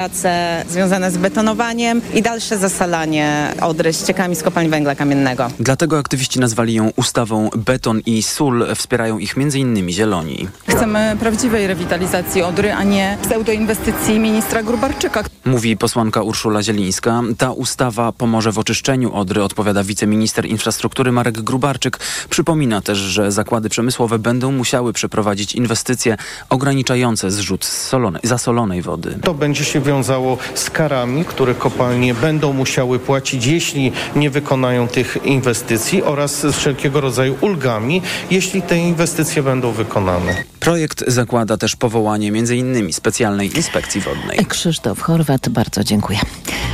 [0.00, 5.50] prace związane z betonowaniem i dalsze zasalanie Odry ściekami z kopalni węgla kamiennego.
[5.58, 8.66] Dlatego aktywiści nazwali ją ustawą Beton i Sól.
[8.74, 9.90] Wspierają ich m.in.
[9.90, 10.48] Zieloni.
[10.68, 15.24] Chcemy prawdziwej rewitalizacji Odry, a nie pseudoinwestycji ministra Grubarczyka.
[15.44, 17.22] Mówi posłanka Urszula Zielińska.
[17.38, 21.98] Ta ustawa pomoże w oczyszczeniu Odry, odpowiada wiceminister infrastruktury Marek Grubarczyk.
[22.30, 26.16] Przypomina też, że zakłady przemysłowe będą musiały przeprowadzić inwestycje
[26.50, 29.18] ograniczające zrzut solonej, zasolonej wody.
[29.22, 35.18] To będzie się wiązało z karami, które kopalnie będą musiały płacić, jeśli nie wykonają tych
[35.24, 40.44] inwestycji oraz z wszelkiego rodzaju ulgami, jeśli te inwestycje będą wykonane.
[40.60, 42.92] Projekt zakłada też powołanie m.in.
[42.92, 44.46] specjalnej inspekcji wodnej.
[44.46, 46.18] Krzysztof Chorwat, bardzo dziękuję.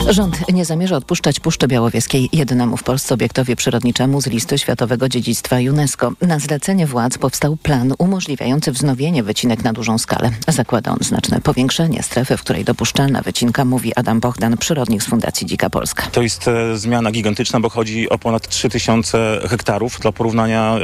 [0.08, 5.56] Rząd nie zamierza odpuszczać Puszczy Białowieskiej jednemu w Polsce obiektowi przyrodniczemu z listy Światowego Dziedzictwa
[5.70, 6.12] UNESCO.
[6.22, 10.30] Na zlecenie władz powstał plan umożliwiający wznowienie wycinek na dużą skalę.
[10.48, 12.64] Zakłada on znaczne powiększenie strefy, w której
[13.06, 16.02] dopuszczalna wycinka, mówi Adam Bohdan, przyrodnik z Fundacji Dzika Polska.
[16.12, 20.00] To jest e, zmiana gigantyczna, bo chodzi o ponad 3000 hektarów.
[20.00, 20.78] Dla porównania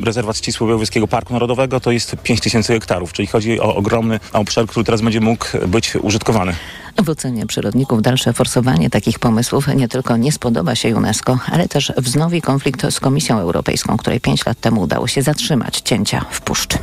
[0.00, 4.84] e, rezerwat Białowieskiego Parku Narodowego to jest 5000 hektarów, czyli chodzi o ogromny obszar, który
[4.84, 6.54] teraz będzie mógł być użytkowany.
[7.04, 11.92] W ocenie przyrodników dalsze forsowanie takich pomysłów nie tylko nie spodoba się UNESCO, ale też
[11.96, 16.78] wznowi konflikt z Komisją Europejską, której pięć lat temu udało się zatrzymać cięcia w puszczy.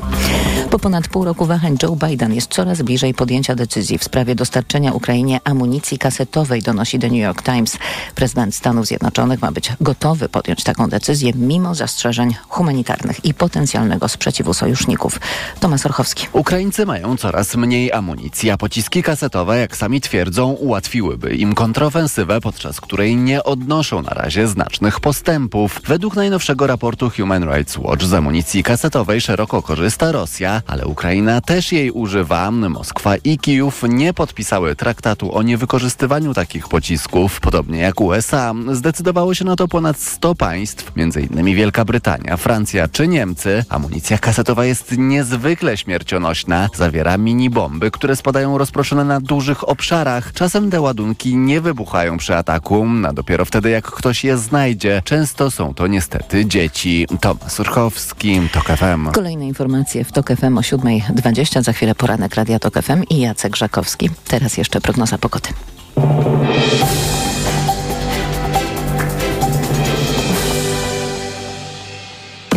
[0.69, 4.91] Po ponad pół roku wahań Joe Biden jest coraz bliżej podjęcia decyzji w sprawie dostarczenia
[4.91, 7.77] Ukrainie amunicji kasetowej, donosi The New York Times.
[8.15, 14.53] Prezydent Stanów Zjednoczonych ma być gotowy podjąć taką decyzję mimo zastrzeżeń humanitarnych i potencjalnego sprzeciwu
[14.53, 15.19] sojuszników.
[15.59, 16.27] Tomasz Orchowski.
[16.33, 22.81] Ukraińcy mają coraz mniej amunicji, a pociski kasetowe, jak sami twierdzą, ułatwiłyby im kontrofensywę, podczas
[22.81, 25.81] której nie odnoszą na razie znacznych postępów.
[25.87, 31.71] Według najnowszego raportu Human Rights Watch z amunicji kasetowej szeroko korzysta Rosja, ale Ukraina też
[31.71, 32.51] jej używa.
[32.51, 38.53] Moskwa i Kijów nie podpisały traktatu o niewykorzystywaniu takich pocisków, podobnie jak USA.
[38.71, 41.55] Zdecydowało się na to ponad 100 państw, m.in.
[41.55, 43.65] Wielka Brytania, Francja czy Niemcy.
[43.69, 46.69] Amunicja kasetowa jest niezwykle śmiercionośna.
[46.75, 49.92] Zawiera mini bomby, które spadają rozproszone na dużych obszarach.
[50.33, 55.01] Czasem te ładunki nie wybuchają przy ataku, a dopiero wtedy jak ktoś je znajdzie.
[55.05, 57.07] Często są to niestety dzieci.
[57.21, 59.11] Tomasz Surchowski, TOK FM.
[59.11, 61.63] Kolejne informacje w TOK FM o 7.20.
[61.63, 64.09] Za chwilę poranek Radia TOK FM i Jacek Żakowski.
[64.27, 65.49] Teraz jeszcze prognoza pogody.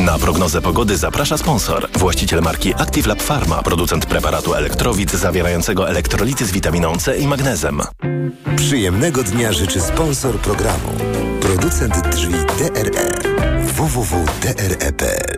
[0.06, 1.89] Na prognozę pogody zaprasza sponsor.
[1.99, 7.81] Właściciel marki Active Lab Pharma, producent preparatu elektrowid zawierającego elektrolity z witaminą C i magnezem.
[8.56, 10.89] Przyjemnego dnia życzy sponsor programu.
[11.41, 13.11] Producent drzwi DRE.
[13.67, 15.37] www.dre.pl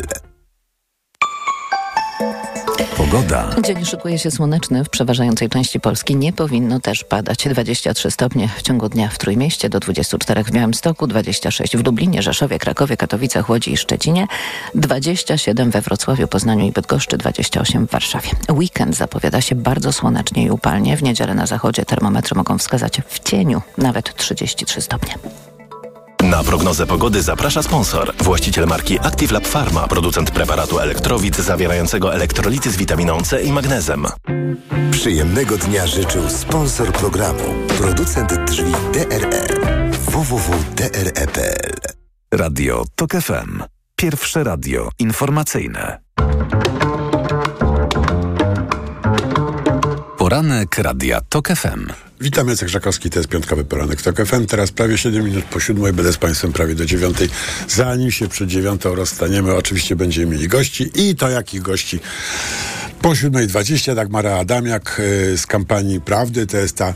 [3.10, 3.50] Pogoda.
[3.64, 4.84] Dzień szykuje się słoneczny.
[4.84, 7.48] W przeważającej części Polski nie powinno też padać.
[7.48, 12.58] 23 stopnie w ciągu dnia w Trójmieście, do 24 w Białymstoku, 26 w Lublinie, Rzeszowie,
[12.58, 14.26] Krakowie, Katowicach, Łodzi i Szczecinie,
[14.74, 18.30] 27 we Wrocławiu, Poznaniu i Bydgoszczy, 28 w Warszawie.
[18.50, 20.96] Weekend zapowiada się bardzo słonecznie i upalnie.
[20.96, 25.14] W niedzielę na zachodzie termometry mogą wskazać w cieniu nawet 33 stopnie.
[26.22, 28.14] Na prognozę pogody zaprasza sponsor.
[28.16, 34.06] Właściciel marki Active Lab Pharma, producent preparatu elektrowid zawierającego elektrolity z witaminą C i magnezem.
[34.90, 37.44] Przyjemnego dnia życzył sponsor programu.
[37.78, 39.46] Producent drzwi DRE.
[40.10, 41.72] www.dre.pl
[42.34, 43.62] Radio TOK FM.
[43.96, 45.98] Pierwsze radio informacyjne.
[50.28, 51.92] Poranek Radia TOK FM.
[52.20, 54.46] Witam, Jacek Żakowski, to jest piątkowy poranek TOK FM.
[54.46, 57.28] Teraz prawie 7 minut po siódmej, będę z Państwem prawie do dziewiątej.
[57.68, 62.00] Zanim się przed dziewiątą rozstaniemy, oczywiście będziemy mieli gości i to jakich gości.
[63.02, 66.94] Po 7.20 Dagmara Adamiak y, z kampanii Prawdy, to jest ta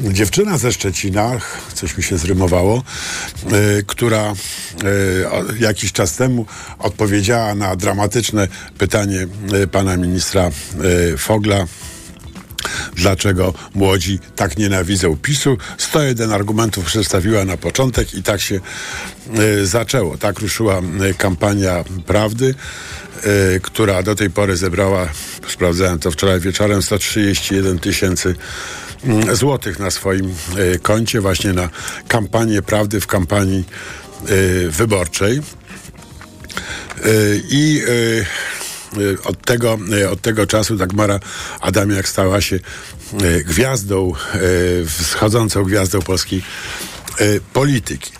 [0.00, 1.40] dziewczyna ze Szczecina,
[1.74, 2.82] coś mi się zrymowało,
[3.78, 4.34] y, która y,
[5.58, 6.46] jakiś czas temu
[6.78, 8.48] odpowiedziała na dramatyczne
[8.78, 9.26] pytanie
[9.72, 10.50] pana ministra
[11.18, 11.66] Fogla,
[12.96, 15.58] dlaczego młodzi tak nienawidzą PiSu.
[15.78, 18.60] 101 argumentów przedstawiła na początek i tak się
[19.38, 20.18] y, zaczęło.
[20.18, 22.54] Tak ruszyła y, kampania prawdy,
[23.56, 25.08] y, która do tej pory zebrała,
[25.48, 28.34] sprawdzałem to wczoraj wieczorem, 131 tysięcy
[29.04, 30.34] mm, złotych na swoim
[30.82, 31.68] koncie właśnie na
[32.08, 33.64] kampanię prawdy w kampanii
[34.70, 35.40] wyborczej.
[37.50, 37.82] I
[39.24, 41.20] od tego, y, od tego czasu Dagmara
[41.60, 44.12] Adamiak stała się y, gwiazdą,
[44.86, 46.42] wschodzącą gwiazdą polskiej
[47.52, 48.12] polityki.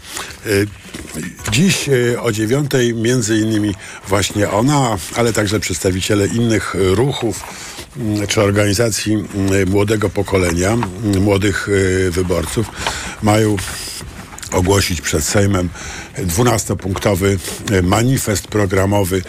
[1.53, 1.91] Dziś
[2.21, 3.75] o dziewiątej między innymi
[4.09, 7.41] właśnie ona, ale także przedstawiciele innych ruchów
[7.97, 11.69] mm, czy organizacji mm, młodego pokolenia, mm, młodych
[12.11, 12.67] wyborców
[13.23, 13.57] mają
[14.53, 15.69] ogłosić przed Sejmem
[16.19, 17.39] 12-punktowy
[17.83, 19.23] manifest programowy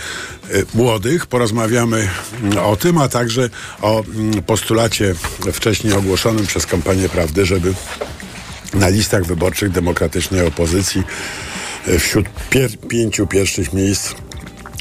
[0.73, 1.25] młodych.
[1.25, 2.09] Porozmawiamy
[2.63, 3.49] o tym, a także
[3.81, 4.03] o
[4.45, 5.15] postulacie
[5.53, 7.73] wcześniej ogłoszonym przez kampanię Prawdy, żeby
[8.73, 11.03] na listach wyborczych demokratycznej opozycji
[11.99, 14.13] wśród pier pięciu pierwszych miejsc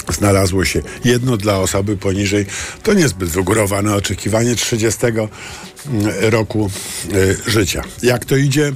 [0.08, 2.46] znalazło się jedno dla osoby poniżej.
[2.82, 4.98] To niezbyt wygórowane oczekiwanie 30
[6.20, 6.70] roku
[7.12, 7.82] y, życia.
[8.02, 8.72] Jak to idzie?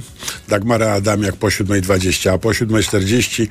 [0.47, 3.47] Dagmara Adamiak po 7.20, a po 7.40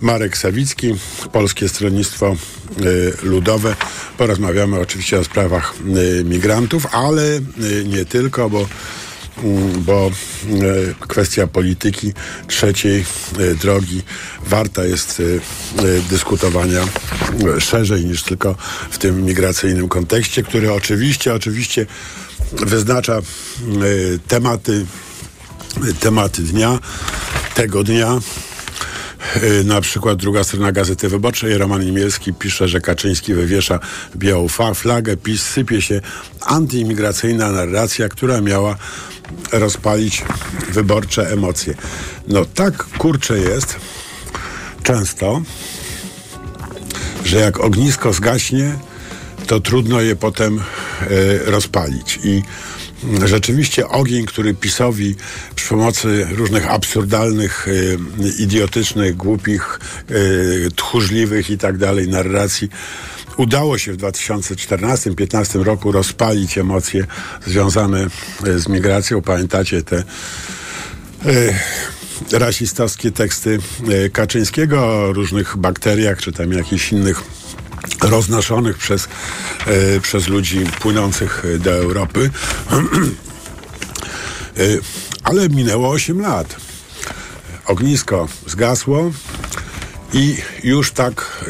[0.00, 0.94] Marek Sawicki,
[1.32, 2.36] Polskie Stronnictwo
[2.80, 3.76] y, Ludowe.
[4.18, 5.74] Porozmawiamy oczywiście o sprawach
[6.20, 7.40] y, migrantów, ale
[7.84, 8.68] nie tylko, bo Mm,
[9.76, 10.10] bo e,
[11.08, 12.12] kwestia polityki
[12.46, 13.04] trzeciej
[13.38, 14.02] e, drogi
[14.46, 15.22] warta jest
[15.78, 16.84] e, dyskutowania
[17.58, 18.56] szerzej niż tylko
[18.90, 21.86] w tym migracyjnym kontekście, który oczywiście, oczywiście
[22.52, 23.18] wyznacza
[24.28, 24.86] tematy,
[26.00, 26.78] tematy dnia,
[27.54, 28.20] tego dnia.
[29.64, 33.80] Na przykład druga strona Gazety Wyborczej, Roman Imielski pisze, że Kaczyński wywiesza
[34.16, 36.00] białą flagę, PiS sypie się
[36.40, 38.76] antyimigracyjna narracja, która miała
[39.52, 40.24] rozpalić
[40.70, 41.74] wyborcze emocje.
[42.28, 43.76] No tak kurcze jest
[44.82, 45.42] często,
[47.24, 48.78] że jak ognisko zgaśnie,
[49.46, 50.58] to trudno je potem
[51.10, 52.18] y, rozpalić.
[52.24, 52.42] I
[53.24, 55.14] rzeczywiście ogień, który PiSowi
[55.54, 57.98] przy pomocy różnych absurdalnych, y,
[58.38, 62.68] idiotycznych, głupich, y, tchórzliwych i tak dalej narracji
[63.36, 67.06] udało się w 2014-2015 roku rozpalić emocje
[67.46, 68.06] związane
[68.46, 69.22] e, z migracją.
[69.22, 70.02] Pamiętacie te e,
[72.38, 73.58] rasistowskie teksty
[73.88, 77.22] e, Kaczyńskiego o różnych bakteriach, czy tam jakichś innych
[78.00, 79.08] roznoszonych przez,
[79.66, 82.30] e, przez ludzi płynących do Europy.
[84.56, 84.60] e,
[85.24, 86.56] ale minęło 8 lat.
[87.66, 89.12] Ognisko zgasło,
[90.12, 91.44] i już tak,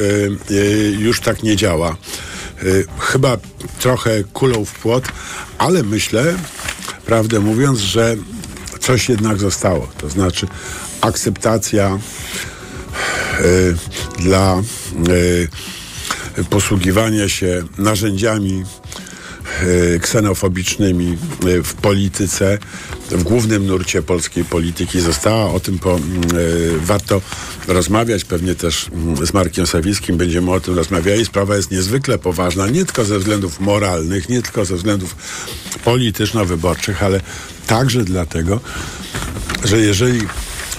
[0.50, 1.96] y, już tak nie działa.
[2.98, 3.36] Chyba
[3.78, 5.04] trochę kulą w płot,
[5.58, 6.34] ale myślę,
[7.06, 8.16] prawdę mówiąc, że
[8.80, 9.88] coś jednak zostało.
[9.98, 10.46] To znaczy
[11.00, 11.98] akceptacja
[14.18, 14.62] dla
[16.50, 18.64] posługiwania się narzędziami
[19.44, 22.58] E, ksenofobicznymi e, w polityce,
[23.10, 25.52] w głównym nurcie polskiej polityki została.
[25.52, 25.98] O tym po, e,
[26.76, 27.20] warto
[27.68, 28.90] rozmawiać, pewnie też
[29.22, 31.24] z Markiem Sawickim będziemy o tym rozmawiali.
[31.24, 35.16] Sprawa jest niezwykle poważna, nie tylko ze względów moralnych, nie tylko ze względów
[35.84, 37.20] polityczno-wyborczych, ale
[37.66, 38.60] także dlatego,
[39.64, 40.20] że jeżeli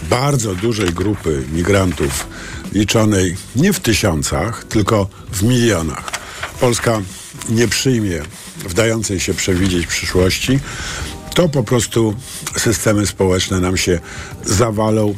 [0.10, 2.28] bardzo dużej grupy migrantów,
[2.74, 6.12] liczonej nie w tysiącach, tylko w milionach,
[6.60, 7.02] Polska
[7.50, 8.22] nie przyjmie
[8.70, 10.60] wdającej się przewidzieć przyszłości,
[11.34, 12.16] to po prostu
[12.58, 14.00] systemy społeczne nam się
[14.46, 15.16] zawalą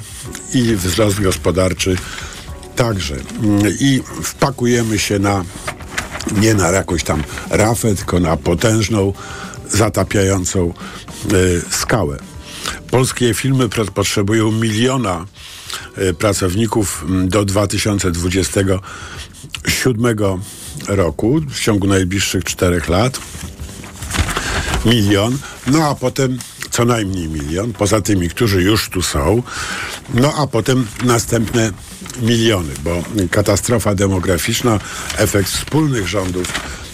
[0.53, 1.95] i wzrost gospodarczy
[2.75, 3.15] także.
[3.79, 5.43] I wpakujemy się na
[6.31, 9.13] nie na jakąś tam rafę, tylko na potężną,
[9.69, 10.73] zatapiającą
[11.33, 12.17] y, skałę.
[12.91, 15.25] Polskie filmy potrzebują miliona
[16.19, 20.17] pracowników do 2027
[20.87, 23.19] roku, w ciągu najbliższych czterech lat.
[24.85, 25.37] Milion,
[25.67, 26.37] no a potem
[26.71, 29.43] co najmniej milion, poza tymi, którzy już tu są,
[30.13, 31.71] no a potem następne
[32.21, 34.79] miliony, bo katastrofa demograficzna,
[35.17, 36.47] efekt wspólnych rządów,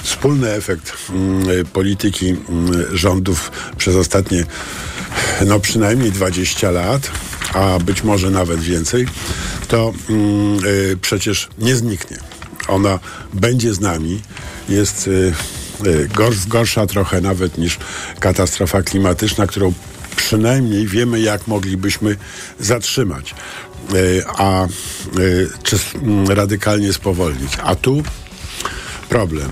[0.04, 4.46] wspólny efekt mm, polityki mm, rządów przez ostatnie
[5.46, 7.12] no przynajmniej 20 lat,
[7.54, 9.06] a być może nawet więcej,
[9.68, 12.18] to mm, y, przecież nie zniknie.
[12.68, 13.00] Ona
[13.34, 14.22] będzie z nami,
[14.70, 15.34] jest y,
[15.86, 16.10] y,
[16.48, 17.78] gorsza trochę nawet niż
[18.20, 19.74] katastrofa klimatyczna, którą
[20.16, 22.16] przynajmniej wiemy, jak moglibyśmy
[22.60, 23.36] zatrzymać,
[23.94, 24.68] y, a
[25.64, 27.52] czy mm, radykalnie spowolnić.
[27.64, 28.04] A tu
[29.10, 29.52] problem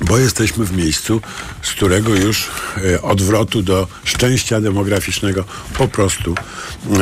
[0.00, 1.20] bo jesteśmy w miejscu,
[1.62, 5.44] z którego już e, odwrotu do szczęścia demograficznego
[5.78, 6.34] po prostu,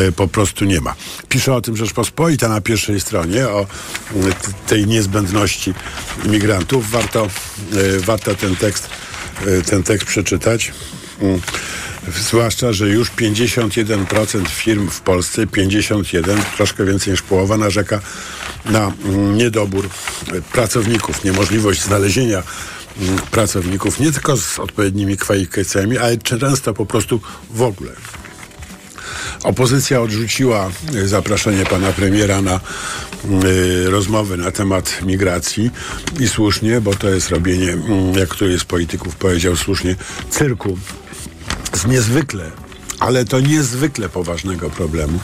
[0.09, 0.95] e, po prostu nie ma.
[1.29, 3.67] Pisze o tym Rzeczpospolita na pierwszej stronie, o
[4.67, 5.75] tej niezbędności
[6.25, 6.91] imigrantów.
[6.91, 8.89] Warto, e, warto ten tekst,
[9.67, 10.73] ten tekst przeczytać.
[11.21, 11.41] Mm.
[12.19, 18.01] Zwłaszcza, że już 51% firm w Polsce, 51, troszkę więcej niż połowa, narzeka
[18.65, 19.89] na mm, niedobór
[20.53, 22.43] pracowników, niemożliwość znalezienia
[23.31, 27.21] pracowników, nie tylko z odpowiednimi kwalifikacjami, ale często po prostu
[27.51, 27.93] w ogóle.
[29.43, 32.61] Opozycja odrzuciła y, zaproszenie pana premiera na
[33.45, 35.71] y, rozmowy na temat migracji
[36.21, 39.97] i słusznie, bo to jest robienie, mm, jak któryś z polityków powiedział słusznie,
[40.31, 40.79] cyrku
[41.73, 42.51] z niezwykle,
[42.99, 45.19] ale to niezwykle poważnego problemu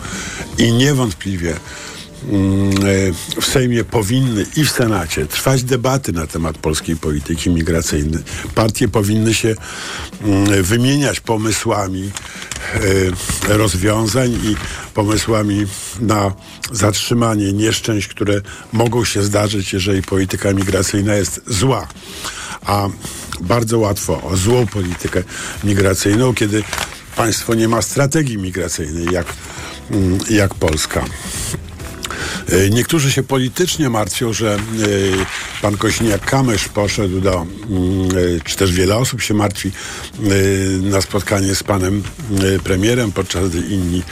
[0.59, 1.88] i niewątpliwie e,
[3.41, 8.23] w Sejmie powinny i w Senacie trwać debaty na temat polskiej polityki migracyjnej.
[8.55, 9.55] Partie powinny się
[10.25, 12.11] mm, wymieniać pomysłami
[13.49, 14.57] e, rozwiązań i
[14.95, 15.67] pomysłami
[16.01, 16.33] na
[16.73, 18.41] zatrzymanie nieszczęść, które
[18.73, 21.89] mogą się zdarzyć, jeżeli polityka migracyjna jest zła.
[22.67, 22.89] A
[23.41, 25.23] bardzo łatwo o złą politykę
[25.65, 26.63] migracyjną, kiedy
[27.17, 29.27] państwo nie ma strategii migracyjnej, jak,
[29.91, 31.05] mm, jak Polska.
[32.53, 34.59] E, Niektórzy się politycznie martwią, że e,
[35.63, 37.49] pan Kośniak-Kamysz poszedł do, mm,
[38.37, 39.71] e, czy też wiele osób się martwi
[40.83, 42.03] na spotkanie z panem
[42.65, 44.03] premierem, podczas gdy inni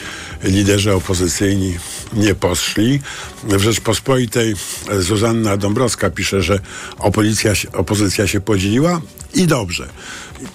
[0.44, 1.78] liderzy opozycyjni
[2.12, 3.00] nie poszli.
[3.44, 4.54] W Rzeczpospolitej
[4.98, 6.60] Zuzanna Dąbrowska pisze, że
[6.98, 9.00] opozycja, opozycja się podzieliła
[9.34, 9.88] i dobrze.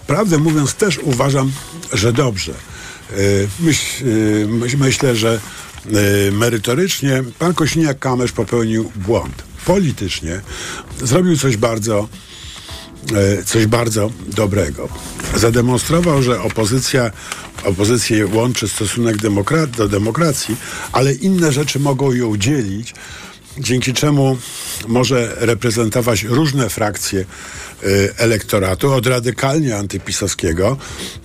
[0.08, 1.52] Prawdę mówiąc też uważam,
[1.94, 2.54] że dobrze.
[3.60, 4.06] Myśl,
[4.48, 5.40] myśl, myślę, że
[6.32, 9.44] merytorycznie pan Kośniak-Kamysz popełnił błąd.
[9.66, 10.42] Politycznie
[11.04, 12.08] zrobił coś bardzo
[13.40, 14.90] y, coś bardzo dobrego.
[15.36, 17.12] Zademonstrował, że opozycja,
[17.64, 20.56] opozycję łączy stosunek demokrat, do demokracji,
[20.92, 22.94] ale inne rzeczy mogą ją dzielić,
[23.58, 24.38] dzięki czemu
[24.88, 27.26] może reprezentować różne frakcje
[28.18, 30.78] elektoratu, od radykalnie antypisowskiego,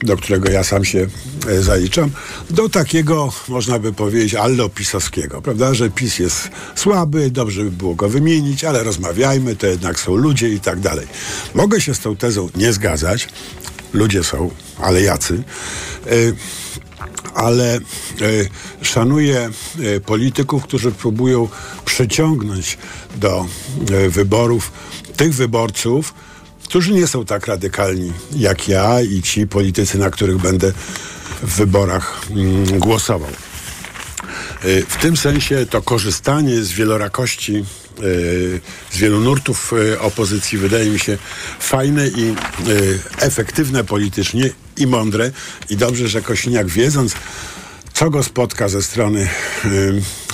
[0.02, 1.06] do którego ja sam się
[1.48, 2.10] y, zaliczam,
[2.50, 8.08] do takiego, można by powiedzieć, allopisowskiego, prawda, że PiS jest słaby, dobrze by było go
[8.08, 11.06] wymienić, ale rozmawiajmy, to jednak są ludzie i tak dalej.
[11.54, 13.28] Mogę się z tą tezą nie zgadzać,
[13.92, 15.42] ludzie są, ale jacy.
[16.12, 16.34] Y,
[17.34, 17.78] ale
[18.20, 18.48] y,
[18.82, 21.48] szanuję y, polityków, którzy próbują
[21.84, 22.78] przyciągnąć
[23.16, 23.46] do
[23.90, 24.72] y, wyborów
[25.16, 26.14] tych wyborców,
[26.68, 30.72] którzy nie są tak radykalni jak ja i ci politycy, na których będę
[31.42, 33.30] w wyborach mm, głosował.
[34.64, 37.64] Y, W tym sensie to korzystanie z wielorakości,
[38.02, 41.18] y, z wielu nurtów y, opozycji wydaje mi się
[41.60, 42.34] fajne i
[43.20, 45.30] efektywne politycznie i mądre.
[45.70, 47.14] I dobrze, że Kosiniak wiedząc,
[47.96, 49.28] co go spotka ze strony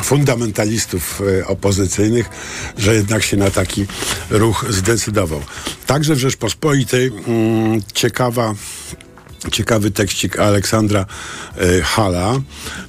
[0.02, 2.30] fundamentalistów opozycyjnych,
[2.78, 3.86] że jednak się na taki
[4.30, 5.40] ruch zdecydował.
[5.86, 8.54] Także w Rzeczpospolitej mm, ciekawa
[9.52, 11.06] ciekawy tekścik Aleksandra
[11.56, 12.40] e, Hala,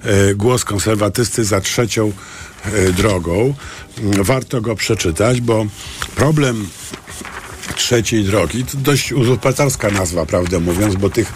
[0.04, 2.12] e, głos konserwatysty za trzecią
[2.66, 3.54] e, drogą.
[3.98, 5.66] Mm, Warto go przeczytać, bo
[6.16, 6.68] problem
[7.76, 11.34] trzeciej drogi to dość uzurpatorska nazwa, prawdę mówiąc, bo tych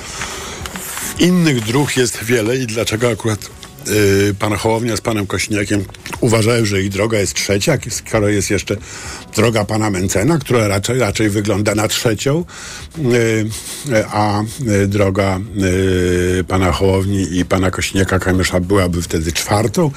[1.20, 3.50] innych dróg jest wiele i dlaczego akurat
[3.90, 5.84] y, pan Hołownia z panem Kośniakiem
[6.22, 8.78] uważają, że ich droga jest trzecia, skoro jest jeszcze
[9.36, 12.46] droga pana Mencena, która raczej, raczej wygląda na trzecią,
[13.00, 13.46] y,
[14.12, 15.40] a y, droga
[16.40, 19.92] y, pana Hołowni i pana Kośniaka Kamysza byłaby wtedy czwartą,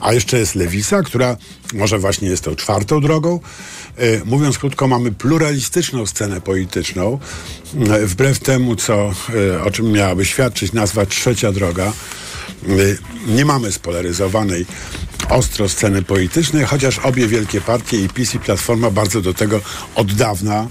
[0.00, 1.36] a jeszcze jest Lewisa, która
[1.74, 3.40] może właśnie jest tą czwartą drogą.
[4.24, 7.18] Mówiąc krótko, mamy pluralistyczną scenę polityczną,
[8.02, 9.12] wbrew temu, co,
[9.64, 11.92] o czym miałaby świadczyć nazwa trzecia droga.
[12.68, 14.66] Y, Nie mamy spolaryzowanej
[15.28, 19.60] ostro sceny politycznej, chociaż obie wielkie partie, i PiS i Platforma, bardzo do tego
[19.94, 20.68] od dawna,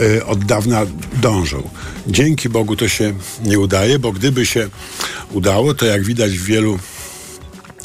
[0.00, 0.86] y, od dawna
[1.22, 1.70] dążą.
[2.06, 3.14] Dzięki Bogu to się
[3.44, 4.68] nie udaje, bo gdyby się
[5.30, 6.78] udało, to jak widać w wielu,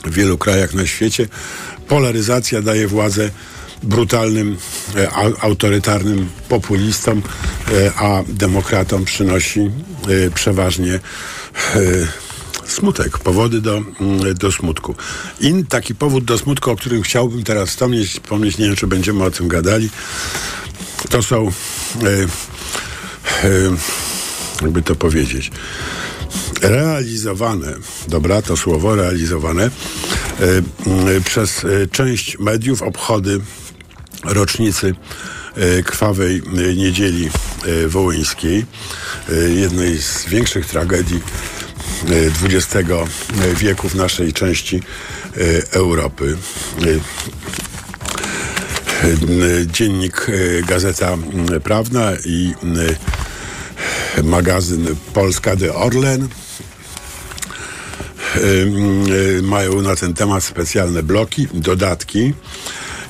[0.05, 1.27] w wielu krajach na świecie,
[1.87, 3.29] polaryzacja daje władzę
[3.83, 4.57] brutalnym,
[4.95, 7.21] e, au- autorytarnym populistom,
[7.71, 10.99] e, a demokratom przynosi e, przeważnie
[12.67, 14.95] smutek, powody do, mm, do smutku.
[15.39, 19.23] I taki powód do smutku, o którym chciałbym teraz wspomnieć, wspomnieć, nie wiem, czy będziemy
[19.23, 19.89] o tym gadali,
[21.09, 21.51] to są, e,
[23.43, 23.49] e,
[24.61, 25.51] jakby to powiedzieć,
[26.61, 27.73] realizowane,
[28.07, 33.39] dobra, to słowo realizowane e, przez część mediów obchody
[34.23, 34.95] rocznicy
[35.85, 36.41] krwawej
[36.75, 37.29] niedzieli
[37.87, 38.65] wołyńskiej,
[39.55, 41.21] jednej z większych tragedii
[42.43, 42.89] XX
[43.55, 44.81] wieku w naszej części
[45.37, 46.37] e, Europy.
[46.81, 46.85] E,
[49.65, 51.17] Dziennik e, Gazeta
[51.63, 52.53] Prawna i
[54.23, 56.27] magazyn Polska de Orlen
[59.41, 62.33] mają na ten temat specjalne bloki, dodatki.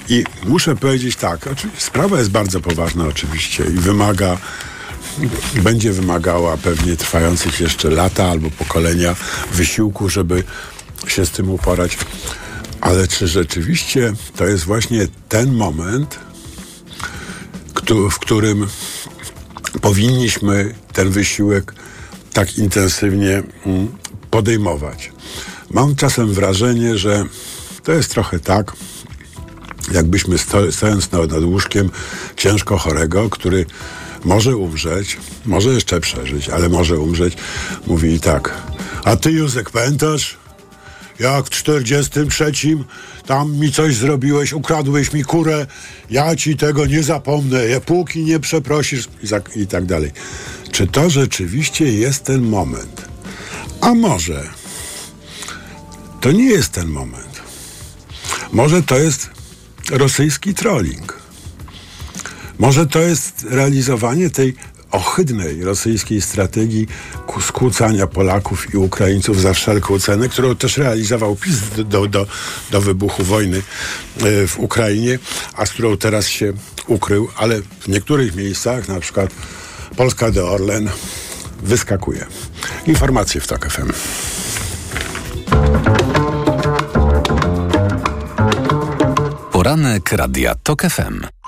[0.09, 4.37] I muszę powiedzieć tak, sprawa jest bardzo poważna oczywiście i wymaga
[5.55, 9.15] będzie wymagała pewnie trwających jeszcze lata albo pokolenia
[9.53, 10.43] wysiłku, żeby
[11.07, 11.97] się z tym uporać.
[12.81, 16.19] Ale czy rzeczywiście to jest właśnie ten moment,
[18.11, 18.67] w którym
[19.81, 21.73] powinniśmy ten wysiłek
[22.33, 23.87] tak intensywnie mm,
[24.31, 25.11] podejmować?
[25.71, 27.25] Mam czasem wrażenie, że
[27.83, 28.73] to jest trochę tak,
[29.91, 31.89] jakbyśmy sto, stojąc nad łóżkiem
[32.35, 33.65] ciężko chorego, który
[34.25, 37.37] może umrzeć, może jeszcze przeżyć, ale może umrzeć,
[37.87, 38.61] mówi tak.
[39.03, 40.37] A ty, Józek, pamiętasz?
[41.19, 42.51] Jak w 43
[43.25, 45.67] tam mi coś zrobiłeś, ukradłeś mi kurę,
[46.09, 49.07] ja ci tego nie zapomnę, póki nie przeprosisz
[49.55, 50.11] i tak dalej.
[50.71, 53.07] Czy to rzeczywiście jest ten moment?
[53.81, 54.49] A może
[56.21, 57.41] to nie jest ten moment.
[58.51, 59.29] Może to jest
[59.91, 61.22] rosyjski trolling.
[62.63, 64.55] Może to jest realizowanie tej
[64.91, 66.87] ohydnej rosyjskiej strategii
[67.41, 71.55] skłócania Polaków i Ukraińców za wszelką cenę, którą też realizował PiS
[71.85, 72.27] do, do,
[72.71, 75.19] do wybuchu wojny e, w Ukrainie,
[75.55, 76.53] a z którą teraz się
[76.87, 79.29] ukrył, ale w niektórych miejscach, na przykład
[79.95, 80.89] Polska de Orlen,
[81.63, 82.25] wyskakuje.
[82.87, 83.91] Informacje w TOK FM.
[89.51, 91.42] Poranek Radia TOK FM.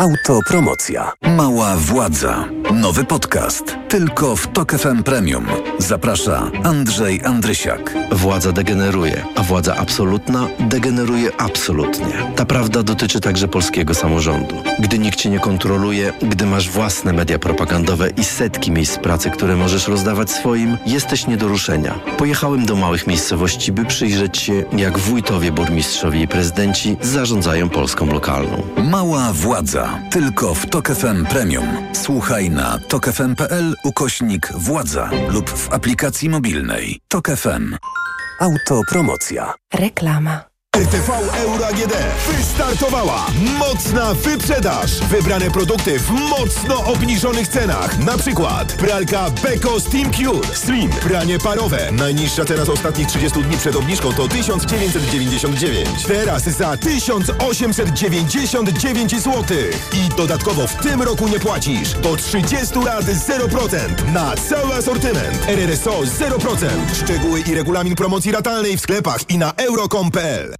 [0.00, 1.12] Autopromocja.
[1.36, 2.44] Mała władza.
[2.74, 3.76] Nowy podcast.
[3.88, 5.46] Tylko w TOK FM Premium.
[5.78, 7.94] Zaprasza Andrzej Andrysiak.
[8.12, 12.12] Władza degeneruje, a władza absolutna degeneruje absolutnie.
[12.36, 14.54] Ta prawda dotyczy także polskiego samorządu.
[14.78, 19.56] Gdy nikt cię nie kontroluje, gdy masz własne media propagandowe i setki miejsc pracy, które
[19.56, 22.00] możesz rozdawać swoim, jesteś nie do ruszenia.
[22.18, 28.62] Pojechałem do małych miejscowości, by przyjrzeć się, jak wójtowie, burmistrzowie i prezydenci zarządzają Polską lokalną.
[28.90, 29.89] Mała władza.
[30.10, 31.66] Tylko w TOK FM Premium.
[31.92, 37.00] Słuchaj na tokefm.pl ukośnik władza lub w aplikacji mobilnej.
[37.08, 37.76] TOK FM.
[38.40, 39.54] Autopromocja.
[39.74, 40.49] Reklama.
[40.76, 41.94] RTV Euro AGD
[42.28, 43.26] wystartowała
[43.58, 45.00] mocna wyprzedaż.
[45.00, 47.98] Wybrane produkty w mocno obniżonych cenach.
[47.98, 50.90] Na przykład pralka Beko Steam Cure Slim.
[50.90, 51.92] Pranie parowe.
[51.92, 55.88] Najniższa teraz ostatnich 30 dni przed obniżką to 1999.
[56.06, 59.44] Teraz za 1899 zł.
[59.92, 61.92] I dodatkowo w tym roku nie płacisz.
[61.92, 65.48] Do 30 lat 0% na cały asortyment.
[65.48, 66.66] RRSO 0%.
[67.04, 70.59] Szczegóły i regulamin promocji ratalnej w sklepach i na euro.com.pl.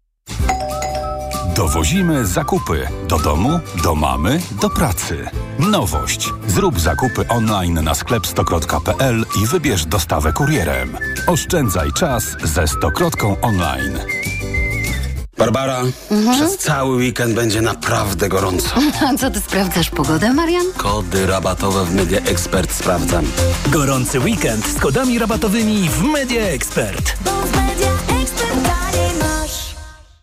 [1.55, 5.29] Dowozimy zakupy do domu, do mamy, do pracy.
[5.59, 6.29] Nowość.
[6.47, 10.97] Zrób zakupy online na sklep stokrotka.pl i wybierz dostawę kurierem.
[11.27, 13.99] Oszczędzaj czas ze Stokrotką online.
[15.37, 15.81] Barbara,
[16.33, 18.75] przez cały weekend będzie naprawdę gorąco.
[19.09, 20.65] A co ty sprawdzasz pogodę, Marian?
[20.77, 23.25] Kody rabatowe w Media Expert sprawdzam.
[23.67, 27.13] Gorący weekend z kodami rabatowymi w Media Expert.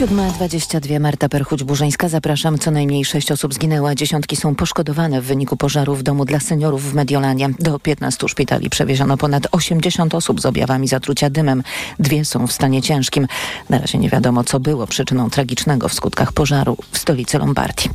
[0.00, 2.08] 7.22 Marta Perchuć-Burzyńska.
[2.08, 2.58] Zapraszam.
[2.58, 6.40] Co najmniej sześć osób zginęło, a dziesiątki są poszkodowane w wyniku pożaru w domu dla
[6.40, 7.50] seniorów w Mediolanie.
[7.58, 11.62] Do 15 szpitali przewieziono ponad 80 osób z objawami zatrucia dymem.
[11.98, 13.26] Dwie są w stanie ciężkim.
[13.70, 17.90] Na razie nie wiadomo, co było przyczyną tragicznego w skutkach pożaru w stolicy Lombardii.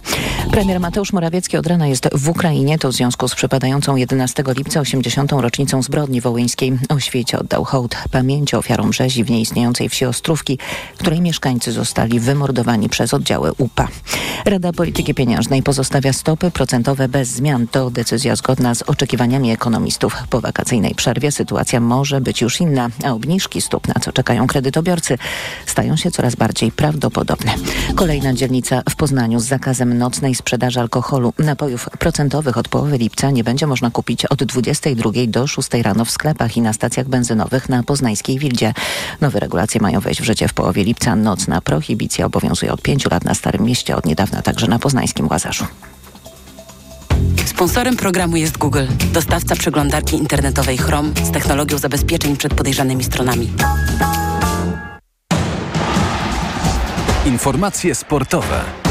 [0.51, 2.79] Premier Mateusz Morawiecki od rana jest w Ukrainie.
[2.79, 5.31] To w związku z przypadającą 11 lipca 80.
[5.31, 6.77] rocznicą zbrodni wołyńskiej.
[6.89, 10.59] O świecie oddał hołd pamięci ofiarom rzezi w nieistniejącej wsi Ostrówki,
[10.97, 13.87] której mieszkańcy zostali zostali wymordowani przez oddziały UPA.
[14.45, 17.67] Rada Polityki Pieniężnej pozostawia stopy procentowe bez zmian.
[17.67, 20.15] To decyzja zgodna z oczekiwaniami ekonomistów.
[20.29, 25.17] Po wakacyjnej przerwie sytuacja może być już inna, a obniżki stóp, na co czekają kredytobiorcy,
[25.65, 27.51] stają się coraz bardziej prawdopodobne.
[27.95, 31.33] Kolejna dzielnica w Poznaniu z zakazem nocnej sprzedaży alkoholu.
[31.39, 36.11] Napojów procentowych od połowy lipca nie będzie można kupić od 22 do 6 rano w
[36.11, 38.73] sklepach i na stacjach benzynowych na Poznańskiej Wildzie.
[39.21, 41.15] Nowe regulacje mają wejść w życie w połowie lipca.
[41.15, 45.65] Nocna prohibicja obowiązuje od 5 lat na Starym Mieście, od niedawna także na poznańskim Łazarzu.
[47.45, 53.49] Sponsorem programu jest Google, dostawca przeglądarki internetowej Chrome z technologią zabezpieczeń przed podejrzanymi stronami.
[57.25, 58.84] Informacje sportowe.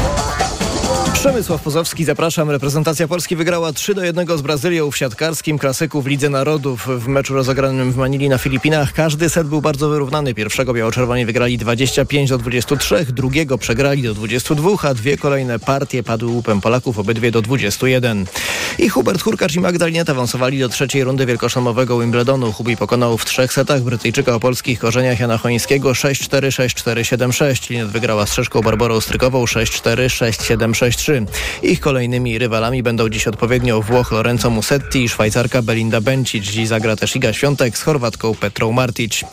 [1.25, 2.49] Przemysław Pozowski, zapraszam.
[2.51, 6.87] Reprezentacja Polski wygrała 3 do 1 z Brazylią w siatkarskim klasyku w Lidze Narodów.
[6.87, 10.33] W meczu rozegranym w Manili na Filipinach każdy set był bardzo wyrównany.
[10.33, 16.29] Pierwszego biało-czerwoni wygrali 25 do 23, drugiego przegrali do 22, a dwie kolejne partie padły
[16.29, 18.25] łupem Polaków, obydwie do 21.
[18.77, 22.51] I Hubert Hurkacz i Magdalena awansowali do trzeciej rundy wielkoszlemowego Wimbledonu.
[22.51, 27.69] Hubi pokonał w trzech setach Brytyjczyka o polskich korzeniach Jana Chońskiego 6-4, 6-4, 7-6.
[27.69, 31.14] Linet wygrała z Czeszką Barbarą Strykową 6-4, 6-7, 6-3.
[31.63, 36.45] Ich kolejnymi rywalami będą dziś odpowiednio Włoch Lorenzo Musetti i Szwajcarka Belinda Bencic.
[36.45, 39.23] Dziś zagra też Iga Świątek z Chorwatką Petrą Martic.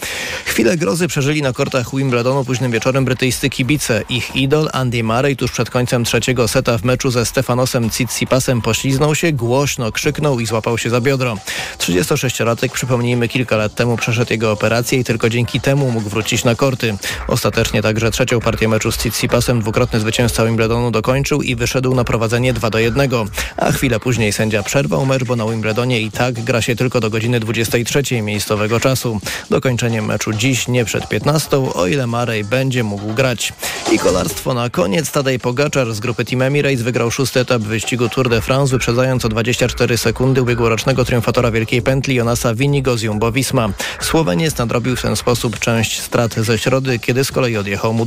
[0.44, 4.02] Chwilę grozy przeżyli na kortach Wimbledonu późnym wieczorem brytyjscy kibice.
[4.08, 9.14] Ich idol Andy Murray tuż przed końcem trzeciego seta w meczu ze Stefanosem Tsitsipasem pośliznął
[9.14, 11.36] się, głośno krzyknął i złapał się za biodro.
[11.78, 16.54] 36-latek, przypomnijmy, kilka lat temu przeszedł jego operację i tylko dzięki temu mógł wrócić na
[16.54, 16.96] korty.
[17.28, 22.52] Ostatecznie także trzecią partię meczu z Tsitsipasem dwukrotny zwycięzca Wimbledonu dokończył i wyszedł na prowadzenie
[22.52, 23.10] 2 do 1.
[23.56, 27.10] A chwilę później sędzia przerwał mecz, bo na Wimbledonie i tak gra się tylko do
[27.10, 29.20] godziny 23 miejscowego czasu.
[29.50, 33.52] Dokończenie meczu dziś nie przed 15, o ile Marej będzie mógł grać.
[33.92, 35.10] I kolarstwo na koniec.
[35.10, 39.28] Tadej Pogaczar z grupy Team Emirates wygrał szósty etap wyścigu Tour de France, wyprzedzając o
[39.28, 43.70] 24 sekundy ubiegłorocznego triumfatora Wielkiej Pętli Jonasa Vinigo z Jumbo-Visma.
[44.00, 48.06] Słoweniec nadrobił w ten sposób część strat ze środy, kiedy z kolei odjechał mu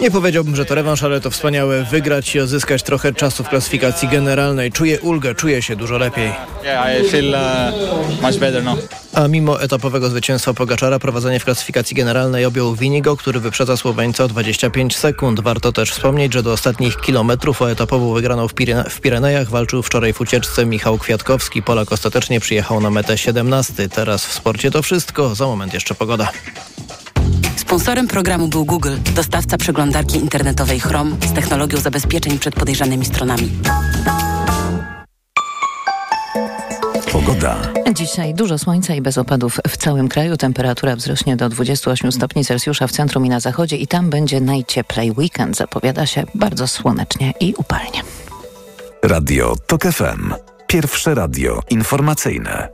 [0.00, 4.08] Nie powiedziałbym, że to rewanż, ale to wspaniałe wygrać i odzyskać trochę czasu w klasyfikacji
[4.08, 4.72] generalnej.
[4.72, 6.32] Czuję ulgę, czuję się dużo lepiej.
[9.14, 14.28] A mimo etapowego zwycięstwa Pogaczara prowadzenie w klasyfikacji generalnej objął Winigo, który wyprzedza Słoweńca o
[14.28, 15.40] 25 sekund.
[15.40, 19.82] Warto też wspomnieć, że do ostatnich kilometrów o etapową wygraną w, Pirene w Pirenejach walczył
[19.82, 21.62] wczoraj w ucieczce Michał Kwiatkowski.
[21.62, 23.88] Polak ostatecznie przyjechał na metę 17.
[23.88, 25.34] Teraz w sporcie to wszystko.
[25.34, 26.32] Za moment jeszcze pogoda.
[27.66, 33.50] Sponsorem programu był Google, dostawca przeglądarki internetowej Chrome z technologią zabezpieczeń przed podejrzanymi stronami.
[37.12, 37.56] Pogoda.
[37.94, 40.36] Dzisiaj dużo słońca i bez opadów w całym kraju.
[40.36, 45.12] Temperatura wzrośnie do 28 stopni Celsjusza w centrum i na zachodzie i tam będzie najcieplej.
[45.18, 48.02] Weekend zapowiada się bardzo słonecznie i upalnie.
[49.02, 50.34] Radio TOK FM.
[50.66, 52.68] Pierwsze radio informacyjne.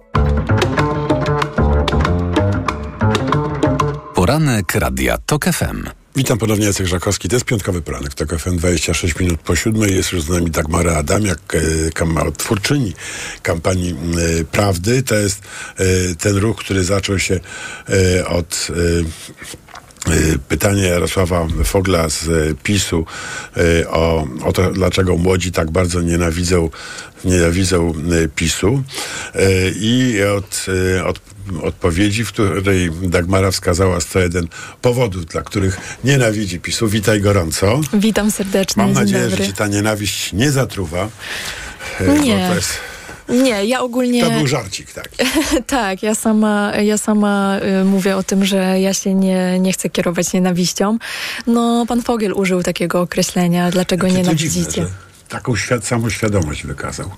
[4.23, 5.89] Poranek Radia TOK FM.
[6.17, 7.29] Witam ponownie, Jacek Żakowski.
[7.29, 9.97] To jest piątkowy poranek TOK FM, 26 minut po siódmej.
[9.97, 12.93] Jest już z nami Dagmara Adamiak, e, twórczyni
[13.43, 13.91] kampanii
[14.41, 15.03] e, Prawdy.
[15.03, 15.43] To jest
[15.77, 17.41] e, ten ruch, który zaczął się
[18.29, 18.69] od
[20.07, 23.07] e, e, pytania Jarosława Fogla z e, PiSu
[23.57, 26.71] e, o, o to, dlaczego młodzi tak bardzo nienawidzą,
[27.25, 27.93] nienawidzą
[28.35, 28.83] PiSu
[29.81, 30.67] i od,
[31.07, 31.21] od
[31.63, 34.49] odpowiedzi, w której Dagmara wskazała 101
[34.83, 36.89] powodów, dla których nienawidzi PiSu.
[36.89, 37.81] Witaj gorąco.
[37.93, 38.83] Witam serdecznie.
[38.83, 41.09] Mam nadzieję, że ci ta nienawiść nie zatruwa.
[42.01, 42.49] e, bo Nie.
[42.49, 42.79] To, jest,
[43.33, 44.25] Nie, ja ogólnie...
[44.25, 45.09] to był żarcik, tak.
[45.67, 49.91] tak, ja sama, ja sama y, mówię o tym, że ja się nie, nie chcę
[49.91, 50.99] kierować nienawiścią.
[51.47, 54.71] No, pan Fogiel użył takiego określenia, dlaczego to nienawidzicie.
[54.73, 54.91] dziwne,
[55.29, 57.11] Taką świat, samoświadomość wykazał.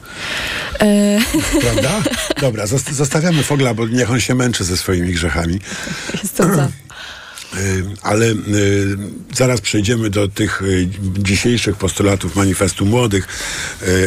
[0.80, 1.18] E,
[1.62, 1.90] Prawda?
[2.40, 5.60] Dobra, zost- zostawiamy Fogla, bo niech on się męczy ze swoimi grzechami.
[6.22, 6.68] Jestem za.
[7.58, 8.36] Y, Ale y,
[9.34, 10.88] zaraz przejdziemy do tych y,
[11.18, 13.28] dzisiejszych postulatów manifestu młodych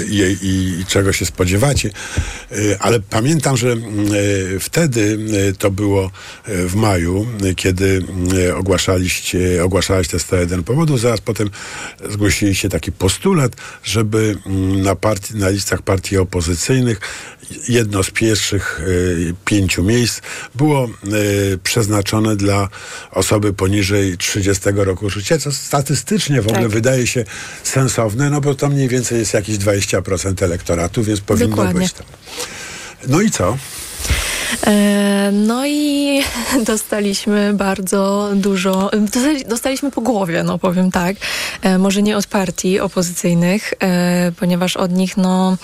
[0.10, 1.90] i, i, i czego się spodziewacie.
[2.80, 3.76] Ale pamiętam, że
[4.60, 5.18] wtedy
[5.58, 6.12] to było
[6.46, 8.04] w maju, kiedy
[8.56, 11.00] ogłaszaliście, ogłaszałeś te 101 powodów.
[11.00, 11.50] Zaraz potem
[12.10, 17.00] zgłosiliście taki postulat, żeby mm, na, partii, na listach partii opozycyjnych
[17.68, 20.22] jedno z pierwszych y, pięciu miejsc
[20.56, 22.70] było y, przeznaczone dla
[23.12, 26.72] osoby poniżej 30 roku życia, co statystycznie w ogóle Tak.
[26.72, 27.26] wydaje się
[27.64, 31.82] sensowne, no bo to mniej więcej jest jakieś 20% elektoratu, więc powinno Dokładnie.
[31.82, 32.06] być tam.
[33.08, 33.58] No i co?
[34.68, 36.22] E, no i
[36.66, 41.16] dostaliśmy bardzo dużo, dostali- dostaliśmy po głowie, no powiem tak.
[41.62, 45.58] E, może nie od partii opozycyjnych, e, ponieważ od nich no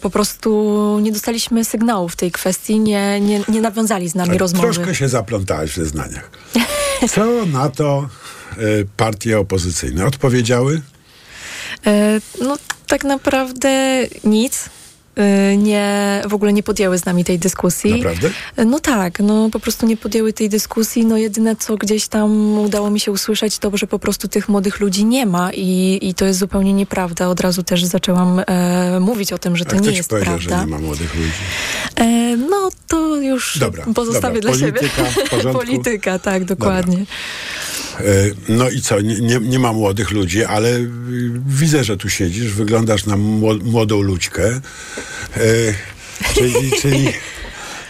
[0.00, 4.66] po prostu nie dostaliśmy sygnału w tej kwestii, nie, nie, nie nawiązali z nami rozmowy.
[4.66, 6.30] Tak, Troszkę się zaplątałaś w zeznaniach.
[7.10, 8.08] Co na to
[8.96, 10.80] partie opozycyjne odpowiedziały?
[12.40, 12.56] No
[12.86, 14.68] tak naprawdę nic.
[15.20, 17.90] E, Nie, w ogóle nie podjęły z nami tej dyskusji.
[17.90, 18.30] Naprawdę?
[18.56, 21.06] E, No tak, no po prostu nie podjęły tej dyskusji.
[21.06, 24.80] No jedyne, co gdzieś tam udało mi się usłyszeć, to, że po prostu tych młodych
[24.80, 27.28] ludzi nie ma i, i to jest zupełnie nieprawda.
[27.28, 30.38] Od razu też zaczęłam e, mówić o tym, że to nie jest prawda.
[30.38, 31.30] że nie ma młodych ludzi?
[31.96, 34.58] E, no to już Dobra, pozostawię dobra.
[34.58, 35.52] dla Polityka siebie.
[35.52, 36.98] Polityka, tak, dokładnie.
[38.00, 40.90] Y, No i co, nie, nie, nie ma młodych ludzi, ale y,
[41.46, 44.60] widzę, że tu siedzisz, wyglądasz na mło- młodą ludźkę.
[45.36, 45.74] Y,
[46.34, 47.08] Czyli, czyli,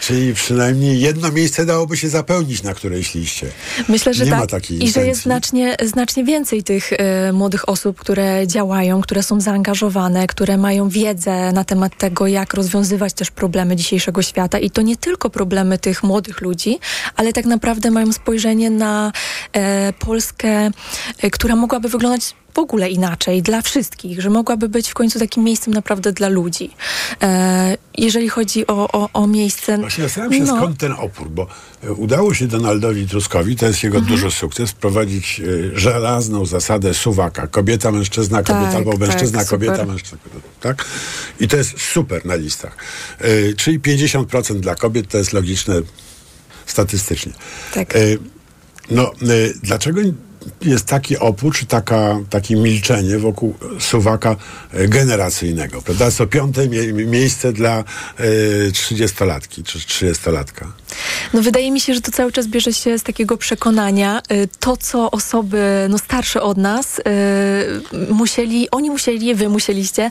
[0.00, 3.46] czyli przynajmniej jedno miejsce dałoby się zapełnić, na której szliście.
[3.88, 4.40] Myślę, że nie tak.
[4.40, 9.22] ma takiej I że jest znacznie, znacznie więcej tych e, młodych osób, które działają, które
[9.22, 14.58] są zaangażowane, które mają wiedzę na temat tego, jak rozwiązywać też problemy dzisiejszego świata.
[14.58, 16.78] I to nie tylko problemy tych młodych ludzi,
[17.16, 19.12] ale tak naprawdę mają spojrzenie na
[19.52, 20.70] e, Polskę,
[21.22, 25.44] e, która mogłaby wyglądać w ogóle inaczej dla wszystkich, że mogłaby być w końcu takim
[25.44, 26.70] miejscem naprawdę dla ludzi.
[27.22, 29.78] E, jeżeli chodzi o, o, o miejsce.
[29.78, 31.46] Właśnie zastanawiam się, no, skąd ten opór, bo
[31.84, 34.16] e, udało się Donaldowi Tuskowi, to jest jego Mhm.
[34.16, 35.40] duży sukces, wprowadzić
[35.74, 37.46] e, żelazną zasadę suwaka.
[37.46, 39.58] Kobieta, mężczyzna, kobieta, Tak, albo tak, mężczyzna, super.
[39.68, 40.18] kobieta, mężczyzna.
[40.60, 40.84] Tak?
[41.40, 42.76] I to jest super na listach.
[43.18, 45.74] E, czyli 50% dla kobiet to jest logiczne
[46.66, 47.32] statystycznie.
[47.74, 47.96] Tak.
[47.96, 47.98] E,
[48.90, 49.12] no,
[49.62, 50.00] dlaczego
[50.62, 54.36] jest taki opór, czy taka, takie milczenie wokół suwaka
[54.72, 56.10] e, generacyjnego, prawda?
[56.10, 57.84] To piąte mie- miejsce dla e,
[58.70, 60.66] 30-latki, czy 30-latka.
[61.34, 64.76] No wydaje mi się, że to cały czas bierze się z takiego przekonania, y, to
[64.76, 67.02] co osoby no, starsze od nas y,
[68.14, 70.10] musieli, oni musieli, wy musieliście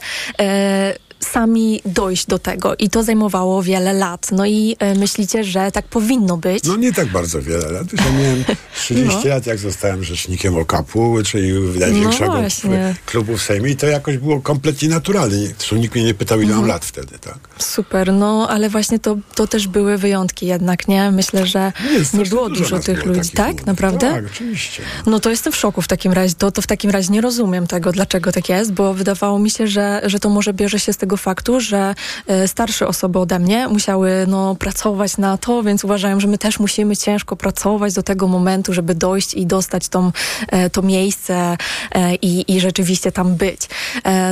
[1.20, 4.28] sami dojść do tego i to zajmowało wiele lat.
[4.32, 6.64] No i y, myślicie, że tak powinno być.
[6.64, 7.88] No nie tak bardzo wiele lat.
[7.94, 8.44] Ja miałem
[8.76, 9.30] 30 No.
[9.30, 12.96] lat, jak zostałem rzecznikiem OKAP-u, czyli największego No właśnie.
[13.06, 15.38] klubu w Sejmie i to jakoś było kompletnie naturalne.
[15.58, 16.62] Zresztą nikt mnie nie pytał, ile Mhm.
[16.62, 17.38] mam lat wtedy, tak?
[17.58, 21.12] Super, no ale właśnie to, to też były wyjątki jednak, nie?
[21.12, 21.72] Myślę, że
[22.14, 23.66] nie, było dużo tych było ludzi, tak?
[23.66, 24.12] Naprawdę?
[24.12, 24.82] Tak, oczywiście.
[25.06, 26.36] No to jestem w szoku w takim razie.
[26.38, 29.68] To, to w takim razie nie rozumiem tego, dlaczego tak jest, bo wydawało mi się,
[29.68, 31.96] że, że to może bierze się z tego faktu, że
[32.28, 36.60] e, starsze osoby ode mnie musiały no, pracować na to, więc uważają, że my też
[36.60, 40.12] musimy ciężko pracować do tego momentu, żeby dojść i dostać tą,
[40.48, 41.58] e, to miejsce
[41.92, 43.70] e, i, i rzeczywiście tam być.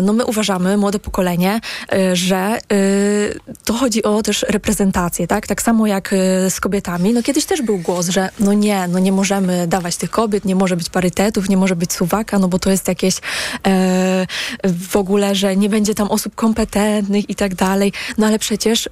[0.03, 1.61] No my uważamy, młode pokolenie,
[2.13, 2.59] że
[3.65, 5.47] to chodzi o też reprezentację, tak?
[5.47, 6.15] Tak samo jak
[6.49, 7.13] z kobietami.
[7.13, 10.55] No kiedyś też był głos, że no nie, no nie możemy dawać tych kobiet, nie
[10.55, 13.15] może być parytetów, nie może być suwaka, no bo to jest jakieś
[14.63, 16.66] w ogóle, że nie będzie tam osób kompetentnych
[17.27, 17.93] i tak dalej.
[18.17, 18.89] No ale przecież e,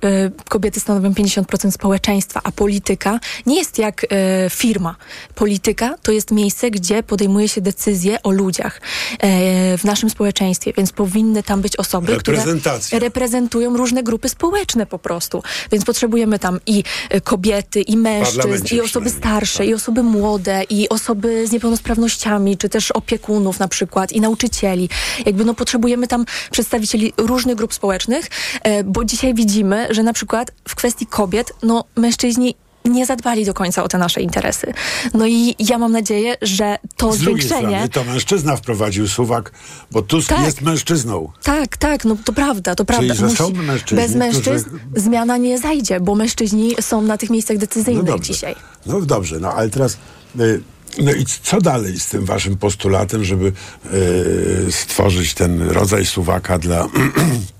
[0.49, 4.95] kobiety stanowią 50% społeczeństwa, a polityka nie jest jak e, firma.
[5.35, 8.81] Polityka to jest miejsce, gdzie podejmuje się decyzje o ludziach
[9.19, 12.43] e, w naszym społeczeństwie, więc powinny tam być osoby, które
[12.91, 15.43] reprezentują różne grupy społeczne po prostu.
[15.71, 20.89] Więc potrzebujemy tam i e, kobiety, i mężczyzn, i osoby starsze, i osoby młode, i
[20.89, 24.89] osoby z niepełnosprawnościami, czy też opiekunów na przykład, i nauczycieli.
[25.25, 28.25] Jakby no potrzebujemy tam przedstawicieli różnych grup społecznych,
[28.63, 33.53] e, bo dzisiaj widzimy, że na przykład w kwestii kobiet, no mężczyźni nie zadbali do
[33.53, 34.73] końca o te nasze interesy.
[35.13, 37.67] No i ja mam nadzieję, że to Z drugiej zwiększenie...
[37.77, 39.51] strony to mężczyzna wprowadził suwak,
[39.91, 40.45] bo Tusk Tak.
[40.45, 41.31] jest mężczyzną.
[41.43, 43.35] Tak, tak, no to prawda, to Czyli, prawda.
[43.35, 48.05] są mężczyźni, bez mężczyzn którzy- zmiana nie zajdzie, bo mężczyźni są na tych miejscach decyzyjnych
[48.05, 48.33] dobrze.
[48.33, 48.55] dzisiaj.
[48.85, 49.97] No dobrze, no ale teraz...
[50.39, 50.61] y,
[50.99, 53.45] No i co dalej z tym waszym postulatem, żeby
[53.93, 56.87] y, stworzyć ten rodzaj suwaka dla,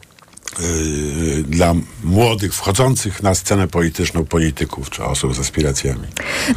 [1.48, 6.08] dla młodych, wchodzących na scenę polityczną polityków czy osób z aspiracjami?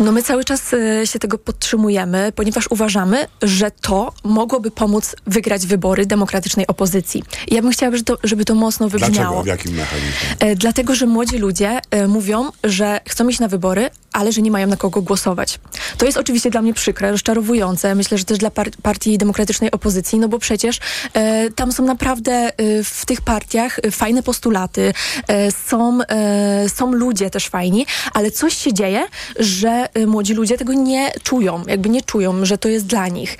[0.00, 5.66] No my cały czas e, się tego podtrzymujemy, ponieważ uważamy, że to mogłoby pomóc wygrać
[5.66, 7.22] wybory demokratycznej opozycji.
[7.48, 9.12] Ja bym chciała, żeby to, żeby to mocno wybrzmiało.
[9.14, 9.42] Dlaczego?
[9.42, 10.36] W jakim mechanizmie?
[10.40, 14.50] E, Dlatego, że młodzi ludzie e, mówią, że chcą iść na wybory, ale że nie
[14.50, 15.58] mają na kogo głosować.
[15.98, 17.94] To jest oczywiście dla mnie przykre, rozczarowujące.
[17.94, 20.78] Myślę, że też dla par partii demokratycznej opozycji, no bo przecież
[21.14, 22.50] e, tam są naprawdę e,
[22.84, 24.92] w tych partiach e, fajne postulaty,
[25.28, 29.06] e, są, e, są ludzie też fajni, ale coś się dzieje,
[29.38, 33.38] że e, młodzi ludzie tego nie czują, jakby nie czują, że to jest dla nich.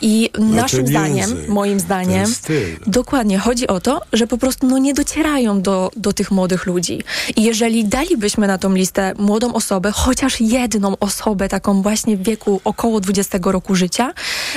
[0.00, 2.24] I No, naszym zdaniem, język, moim zdaniem.
[2.86, 3.38] Dokładnie.
[3.38, 7.02] Chodzi o to, że po prostu no, nie docierają do, do tych młodych ludzi.
[7.36, 12.60] I jeżeli dalibyśmy na tą listę młodą osobę, chociaż jedną osobę, taką właśnie w wieku
[12.64, 14.12] około 20 roku życia,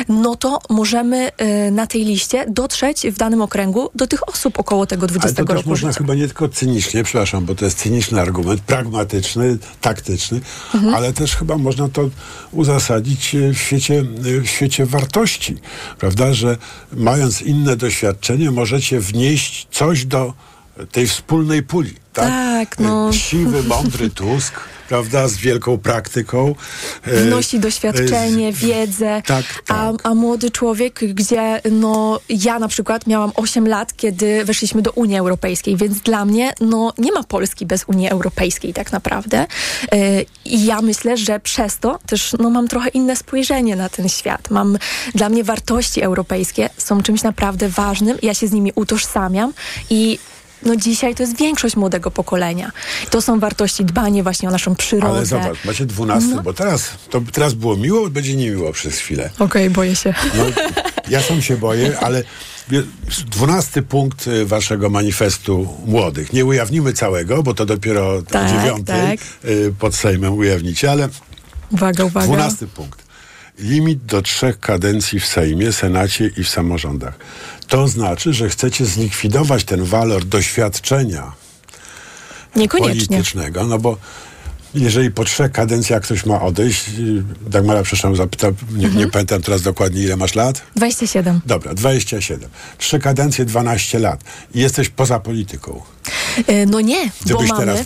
[0.10, 1.32] no to możemy
[1.68, 5.36] y, na tej liście dotrzeć w danym okręgu do tych osób około tego 20 Ale
[5.36, 5.98] to też roku można życia.
[5.98, 10.42] chyba nie tylko cynicznie, przepraszam, bo to jest cyniczny argument, pragmatyczny, taktyczny,
[10.74, 10.96] Mhm.
[10.96, 12.10] ale też chyba można to
[12.52, 14.00] uzasadnić e, w świecie,
[14.38, 15.58] e, w świecie wartości,
[16.00, 16.58] prawda, że
[16.94, 20.34] mając inne doświadczenie możecie wnieść coś do
[20.92, 21.94] tej wspólnej puli.
[22.14, 23.14] Tak, Tak, no.
[23.14, 24.54] Siwy, mądry Tusk,
[24.90, 26.56] prawda, z wielką praktyką.
[27.06, 33.32] e, Wnosi doświadczenie, wiedzę, Tak, A, a młody człowiek, gdzie no, ja na przykład miałam
[33.36, 37.84] 8 lat, kiedy weszliśmy do Unii Europejskiej, więc dla mnie no, nie ma Polski bez
[37.88, 39.46] Unii Europejskiej tak naprawdę.
[39.92, 44.10] E, I ja myślę, że przez to też no, mam trochę inne spojrzenie na ten
[44.10, 44.50] świat.
[44.50, 44.78] Mam,
[45.16, 49.54] dla mnie wartości europejskie są czymś naprawdę ważnym, ja się z nimi utożsamiam
[49.90, 50.20] i
[50.66, 52.72] no dzisiaj to jest większość młodego pokolenia.
[53.10, 55.16] To są wartości dbanie właśnie o naszą przyrodę.
[55.18, 56.44] Ale zobacz, macie 12, No.
[56.44, 59.30] bo teraz, to teraz było miło, będzie niemiło przez chwilę.
[59.40, 60.14] Okej, boję się.
[60.38, 60.44] No,
[61.10, 62.24] ja sam się boję, ale
[63.32, 66.34] dwunasty punkt y, waszego manifestu młodych.
[66.34, 69.28] Nie ujawnimy całego, bo to dopiero Tak, o dziewiątej tak.
[69.50, 71.10] y, pod Sejmem ujawnicie, ale
[71.72, 72.26] Uwaga, uwaga.
[72.28, 73.03] dwunasty punkt.
[73.60, 77.14] Limit do trzech kadencji w Sejmie, Senacie i w samorządach.
[77.68, 81.32] To znaczy, że chcecie zlikwidować ten walor doświadczenia
[83.10, 83.98] politycznego, no bo
[84.76, 89.06] jeżeli po trzech kadencjach ktoś ma odejść, y, Dagmara, przepraszam, zapytam, nie, Mhm.
[89.06, 90.62] nie pamiętam teraz dokładnie ile masz lat?
[90.76, 91.42] 27.
[91.46, 92.50] Dobra, 27.
[92.78, 94.24] Trzy kadencje, 12 lat.
[94.56, 95.82] I jesteś poza polityką.
[96.48, 97.86] E, No nie, Gdybyś bo mamy,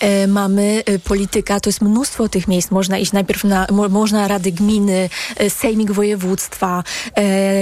[0.00, 2.70] e, mamy e, polityka, to jest mnóstwo tych miejsc.
[2.70, 5.10] Można iść najpierw na, mo, można rady gminy,
[5.48, 6.84] sejmik województwa,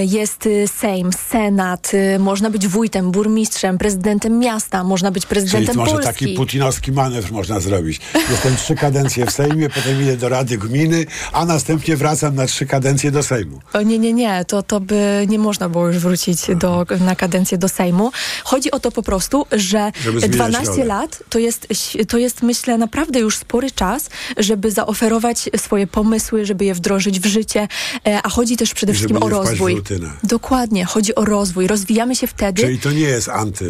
[0.01, 6.13] jest sejm, senat, można być wójtem, burmistrzem, prezydentem miasta, można być Czyli prezydentem może Polski.
[6.13, 8.01] taki putinowski manewr można zrobić.
[8.31, 12.65] Jestem trzy kadencje w Sejmie, potem idę do Rady Gminy, a następnie wracam na trzy
[12.65, 13.59] kadencje do Sejmu.
[13.73, 17.57] O, nie, nie, nie, to, to by nie można było już wrócić do, na kadencję
[17.57, 18.11] do Sejmu.
[18.43, 20.85] Chodzi o to po prostu, że Zmieniać 12 rolę.
[20.85, 21.67] lat to jest,
[22.07, 27.25] to jest, myślę, naprawdę już spory czas, żeby zaoferować swoje pomysły, żeby je wdrożyć w
[27.25, 27.67] życie,
[28.07, 29.81] e, a chodzi też przede wszystkim o rozwój.
[30.23, 31.67] Dokładnie, chodzi o rozwój.
[31.67, 32.61] Rozwijamy się wtedy.
[32.61, 33.65] Czyli to nie jest anty,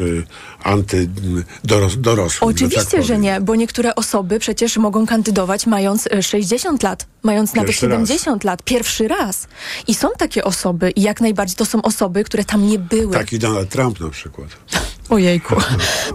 [0.00, 0.22] y,
[0.62, 1.08] anty y,
[1.64, 2.48] doros, dorosły.
[2.48, 7.06] Oczywiście, że tak że nie, bo niektóre osoby przecież mogą kandydować mając e, 60 lat,
[7.22, 8.08] mając nawet Pierwszy raz.
[8.08, 9.46] 70 lat, pierwszy raz.
[9.86, 13.12] I są takie osoby i jak najbardziej to są osoby, które tam nie były.
[13.12, 14.48] Taki Donald Trump na przykład.
[15.10, 15.54] Ojejku.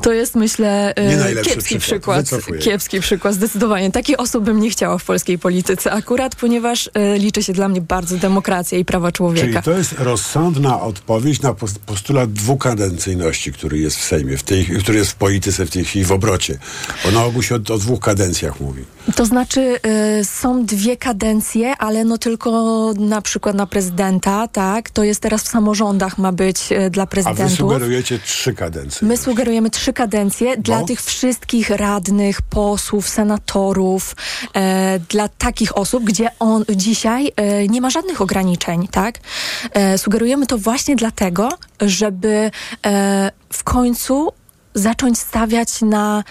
[0.01, 2.25] To jest myślę e, Nie kiepski przykład.
[2.25, 2.59] przykład.
[2.59, 3.91] Kiepski przykład, zdecydowanie.
[3.91, 7.81] Takiej osoby bym nie chciała w polskiej polityce akurat, ponieważ e, liczy się dla mnie
[7.81, 9.61] bardzo demokracja i prawa Czyli człowieka.
[9.61, 14.97] to jest rozsądna odpowiedź na pos- postulat dwukadencyjności, który jest w Sejmie, w tej, który
[14.97, 16.59] jest w polityce w tej chwili w obrocie.
[17.05, 18.85] Bo na ogół się o, o dwóch kadencjach mówi.
[19.15, 19.79] To znaczy
[20.19, 24.89] y, są dwie kadencje, ale no tylko na przykład na prezydenta, tak?
[24.89, 27.57] To jest teraz w samorządach ma być y, dla A wy prezydentów.
[27.57, 29.07] sugerujecie trzy kadencje.
[29.07, 34.15] My sugerujemy trzy kadencje dla tych wszystkich radnych, posłów, senatorów,
[34.53, 39.19] e, dla takich osób, gdzie on dzisiaj e, nie ma żadnych ograniczeń, tak?
[39.73, 41.49] E, sugerujemy to właśnie dlatego,
[41.81, 42.51] żeby
[43.53, 44.31] w końcu
[44.73, 46.23] zacząć stawiać na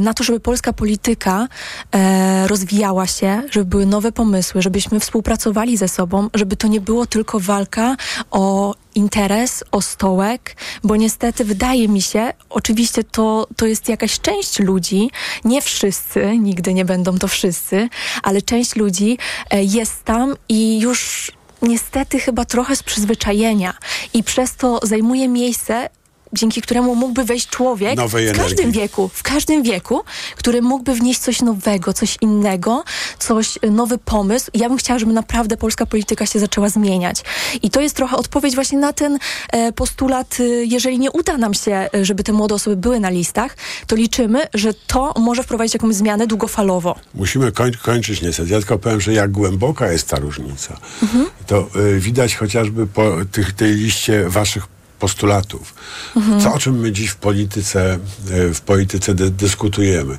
[0.00, 1.48] na to, żeby polska polityka
[1.92, 7.06] e, rozwijała się, żeby były nowe pomysły, żebyśmy współpracowali ze sobą, żeby to nie było
[7.06, 7.96] tylko walka
[8.30, 14.58] o interes, o stołek, bo niestety wydaje mi się, oczywiście to, to jest jakaś część
[14.58, 15.10] ludzi,
[15.44, 17.88] nie wszyscy, nigdy nie będą to wszyscy,
[18.22, 19.18] ale część ludzi
[19.50, 23.74] e, jest tam i już niestety chyba trochę z przyzwyczajenia.
[24.14, 25.88] I przez to zajmuje miejsce
[26.32, 28.80] dzięki któremu mógłby wejść człowiek Nowej w każdym energii.
[28.80, 30.04] wieku, w każdym wieku,
[30.36, 32.84] który mógłby wnieść coś nowego, coś innego,
[33.18, 34.50] coś, y, nowy pomysł.
[34.54, 37.22] Ja bym chciała, żeby naprawdę polska polityka się zaczęła zmieniać.
[37.62, 39.18] I to jest trochę odpowiedź właśnie na ten
[39.50, 43.56] e, postulat, y, jeżeli nie uda nam się, żeby te młode osoby były na listach,
[43.86, 46.96] to liczymy, że to może wprowadzić jakąś zmianę długofalowo.
[47.14, 48.50] Musimy koń, kończyć niestety.
[48.50, 50.76] Ja tylko powiem, że jak głęboka jest ta różnica,
[51.46, 55.74] to y, widać chociażby po tych, tej liście waszych postulatów.
[56.16, 56.40] Mhm.
[56.40, 57.98] Co, o czym my dziś w polityce,
[58.30, 60.18] e, w polityce dy, dyskutujemy.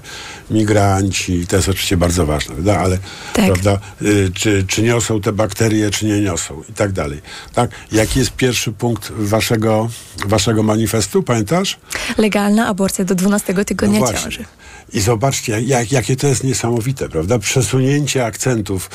[0.52, 2.80] Migranci, to jest oczywiście bardzo ważne, prawda?
[2.80, 2.98] ale
[3.34, 3.46] Tak.
[3.46, 7.22] prawda, y, czy, czy niosą te bakterie, czy nie niosą i tak dalej.
[7.54, 7.72] Tak?
[7.92, 9.90] Jaki jest pierwszy punkt waszego,
[10.26, 11.78] waszego manifestu, pamiętasz?
[12.18, 14.46] Legalna aborcja do 12 tygodnia No ciąży.
[14.94, 17.40] I zobaczcie, jak, jakie to jest niesamowite, prawda?
[17.40, 18.90] Przesunięcie akcentów.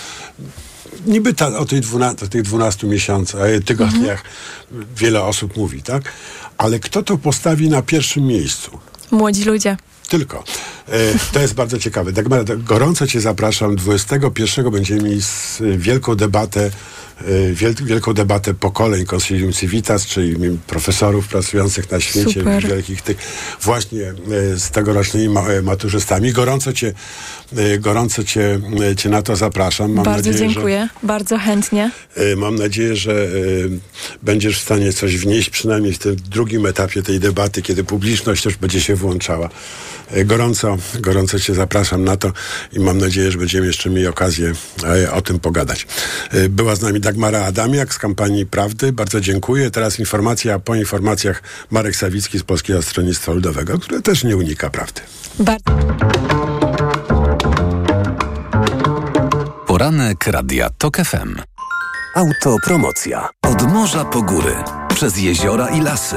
[1.06, 4.22] Niby ta, o, tej dwuna, o tych 12 miesiącach, tygodniach
[4.96, 6.12] wiele osób mówi, tak?
[6.58, 8.78] Ale kto to postawi na pierwszym miejscu?
[9.10, 9.76] Młodzi ludzie.
[10.08, 10.44] Tylko.
[10.88, 10.98] E,
[11.32, 12.12] to jest bardzo ciekawe.
[12.12, 13.76] Dagmara, gorąco Cię zapraszam.
[13.76, 15.20] 21 będziemy mieli
[15.76, 16.70] wielką debatę,
[17.84, 22.66] wielką debatę pokoleń Consilium Civitas, czyli profesorów pracujących na świecie, Super.
[22.66, 23.16] wielkich tych,
[23.62, 24.14] właśnie e,
[24.58, 26.32] z tegorocznymi e, maturzystami.
[26.32, 26.92] Gorąco Cię,
[27.78, 28.60] gorąco cię,
[28.96, 29.92] cię na to zapraszam.
[29.92, 30.88] Mam Bardzo nadzieję, że- dziękuję.
[31.02, 31.90] Bardzo chętnie.
[32.36, 33.28] Mam nadzieję, że
[34.22, 38.56] będziesz w stanie coś wnieść, przynajmniej w tym drugim etapie tej debaty, kiedy publiczność też
[38.56, 39.48] będzie się włączała.
[40.24, 42.32] Gorąco, gorąco Cię zapraszam na to
[42.72, 44.52] i mam nadzieję, że będziemy jeszcze mieli okazję
[45.12, 45.86] o tym pogadać.
[46.50, 48.92] Była z nami Dagmara Adamiak z kampanii Prawdy.
[48.92, 49.70] Bardzo dziękuję.
[49.70, 55.00] Teraz informacja, po informacjach Marek Sawicki z Polskiego Stronnictwa Ludowego, które też nie unika prawdy.
[55.38, 55.72] Bardzo.
[59.66, 61.36] Poranek Radia TOK FM.
[62.14, 63.28] Autopromocja.
[63.42, 64.54] Od morza po góry,
[64.88, 66.16] przez jeziora i lasy.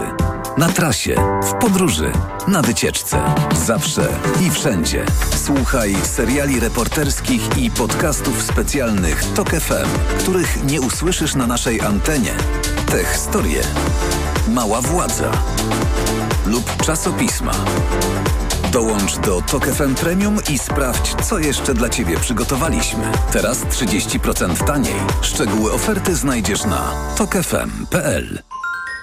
[0.58, 2.12] Na trasie, w podróży,
[2.48, 3.18] na wycieczce.
[3.66, 4.08] Zawsze
[4.42, 5.06] i wszędzie.
[5.46, 12.34] Słuchaj seriali reporterskich i podcastów specjalnych TOK FM, których nie usłyszysz na naszej antenie.
[12.92, 13.62] Te historie.
[14.48, 15.32] Mała władza.
[16.46, 17.54] Lub czasopisma.
[18.72, 23.12] Dołącz do TOK FM Premium i sprawdź, co jeszcze dla Ciebie przygotowaliśmy.
[23.32, 24.96] Teraz 30% taniej.
[25.22, 28.40] Szczegóły oferty znajdziesz na tokefm.pl.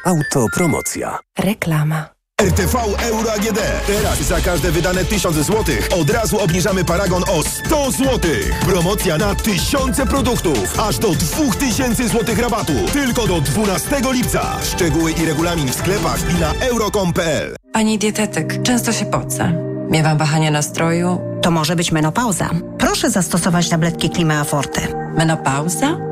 [0.05, 1.19] Autopromocja.
[1.39, 2.09] Reklama.
[2.43, 3.59] RTV Euro AGD.
[3.87, 5.65] Teraz za każde wydane 1000 zł
[6.01, 8.21] od razu obniżamy paragon o 100 zł.
[8.67, 10.81] Promocja na tysiące produktów.
[10.81, 12.73] Aż do 2000 zł rabatu.
[12.93, 14.57] Tylko do 12 lipca.
[14.63, 17.57] Szczegóły i regulamin w sklepach i na euro.com.pl.
[17.73, 19.53] Pani dietetyk, często się pocę.
[19.91, 21.21] Miewam wahania nastroju.
[21.43, 22.51] To może być menopauza.
[22.79, 24.81] Proszę zastosować tabletki Klimea Forte.
[25.17, 26.12] Menopauza?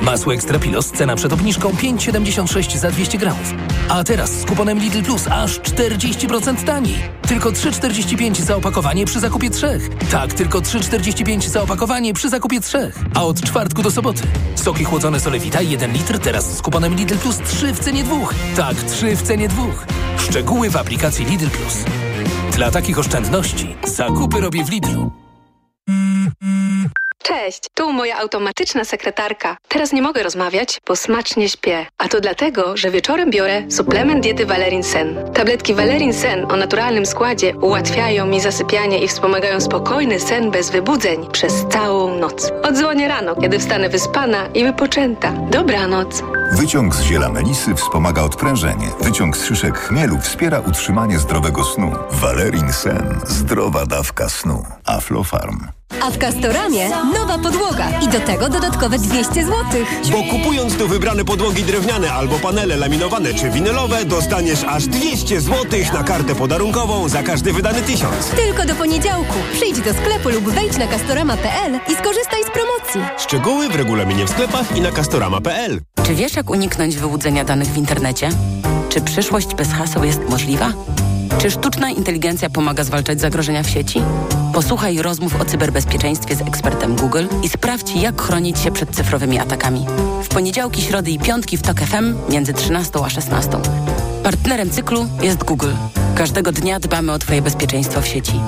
[0.00, 3.54] Masło Ekstra Pilos, cena przed obniżką 5,76 za 200 gramów.
[3.88, 6.96] A teraz z kuponem Lidl Plus aż 40% taniej.
[7.28, 9.88] Tylko 3,45 za opakowanie przy zakupie trzech.
[10.10, 12.98] Tak, tylko 3,45 za opakowanie przy zakupie trzech.
[13.14, 14.22] A od czwartku do soboty.
[14.54, 18.34] Soki chłodzone Solewita 1 litr teraz z kuponem Lidl Plus 3 w cenie dwóch.
[18.56, 19.86] Tak, 3 w cenie dwóch.
[20.18, 21.84] Szczegóły w aplikacji Lidl Plus.
[22.56, 25.23] Dla takich oszczędności zakupy robię w Lidlu.
[27.44, 29.56] Cześć, tu moja automatyczna sekretarka.
[29.68, 31.86] Teraz nie mogę rozmawiać, bo smacznie śpię.
[31.98, 35.32] A to dlatego, że wieczorem biorę suplement diety Valerin Sen.
[35.34, 41.30] Tabletki Valerin Sen o naturalnym składzie ułatwiają mi zasypianie i wspomagają spokojny sen bez wybudzeń
[41.32, 42.52] przez całą noc.
[42.62, 45.32] Odzwonię rano, kiedy wstanę wyspana i wypoczęta.
[45.50, 46.22] Dobranoc.
[46.52, 48.88] Wyciąg z ziela melisy wspomaga odprężenie.
[49.00, 51.92] Wyciąg z szyszek chmielu wspiera utrzymanie zdrowego snu.
[52.10, 53.20] Valerin Sen.
[53.26, 54.64] Zdrowa dawka snu.
[54.84, 55.66] Aflofarm.
[56.02, 59.54] A w Castoramie nowa podłoga i do tego dodatkowe 200 zł.
[60.12, 65.80] Bo kupując tu wybrane podłogi drewniane albo panele laminowane czy winylowe, dostaniesz aż 200 zł
[65.92, 68.26] na kartę podarunkową za każdy wydany tysiąc.
[68.36, 69.34] Tylko do poniedziałku.
[69.52, 73.14] Przyjdź do sklepu lub wejdź na castorama.pl i skorzystaj z promocji.
[73.24, 75.80] Szczegóły w regulaminie w sklepach i na castorama.pl.
[76.06, 78.28] Czy wiesz, jak uniknąć wyłudzenia danych w internecie?
[78.88, 80.72] Czy przyszłość bez haseł jest możliwa?
[81.38, 84.02] Czy sztuczna inteligencja pomaga zwalczać zagrożenia w sieci?
[84.54, 89.86] Posłuchaj rozmów o cyberbezpieczeństwie z ekspertem Google i sprawdź, jak chronić się przed cyfrowymi atakami.
[90.22, 93.50] W poniedziałki, środy i piątki w TOK FM między 13 a 16.
[94.22, 95.72] Partnerem cyklu jest Google.
[96.14, 98.40] Każdego dnia dbamy o Twoje bezpieczeństwo w sieci.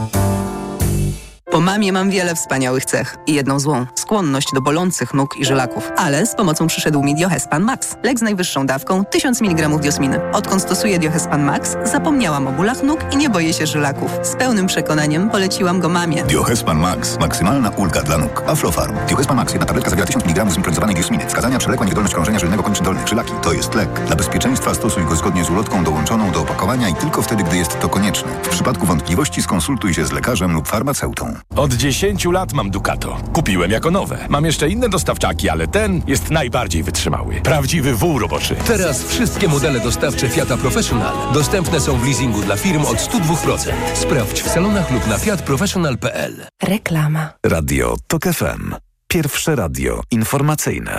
[1.56, 3.86] Po mamie mam wiele wspaniałych cech i jedną złą.
[3.94, 5.92] Skłonność do bolących nóg i żylaków.
[5.96, 7.96] Ale z pomocą przyszedł mi Diohespan Max.
[8.02, 10.32] Lek z najwyższą dawką 1000 mg diosminy.
[10.32, 14.10] Odkąd stosuję Diohespan Max, zapomniałam o bólach nóg i nie boję się żylaków.
[14.22, 16.22] Z pełnym przekonaniem poleciłam go mamie.
[16.22, 17.18] Diohespan Max.
[17.18, 18.42] Maksymalna ulga dla nóg.
[18.46, 18.96] Aflofarm.
[19.08, 19.52] Diohespan Max.
[19.52, 21.26] Jedna tabletka zawiera 1000 mg zimpronizowanej diosminy.
[21.26, 23.08] Wskazania przewlekła niewydolność krążenia żylnego kończyn dolnych.
[23.08, 23.32] Żylaki.
[23.42, 24.06] To jest lek.
[24.06, 27.80] Dla bezpieczeństwa stosuj go zgodnie z ulotką dołączoną do opakowania i tylko wtedy, gdy jest
[27.80, 28.28] to konieczne.
[28.42, 31.34] W przypadku wątpliwości skonsultuj się z lekarzem lub farmaceutą.
[31.54, 33.16] Od 10 lat mam Ducato.
[33.32, 34.18] Kupiłem jako nowe.
[34.28, 37.40] Mam jeszcze inne dostawczaki, ale ten jest najbardziej wytrzymały.
[37.40, 38.56] Prawdziwy wół roboczy.
[38.66, 43.72] Teraz wszystkie modele dostawcze Fiata Professional dostępne są w leasingu dla firm od 102%.
[43.94, 46.46] Sprawdź w salonach lub na fiatprofessional.pl.
[46.62, 47.32] Reklama.
[47.46, 48.74] Radio TOK FM.
[49.08, 50.98] Pierwsze radio informacyjne.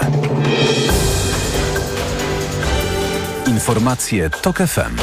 [3.48, 4.95] Informacje TOK FM.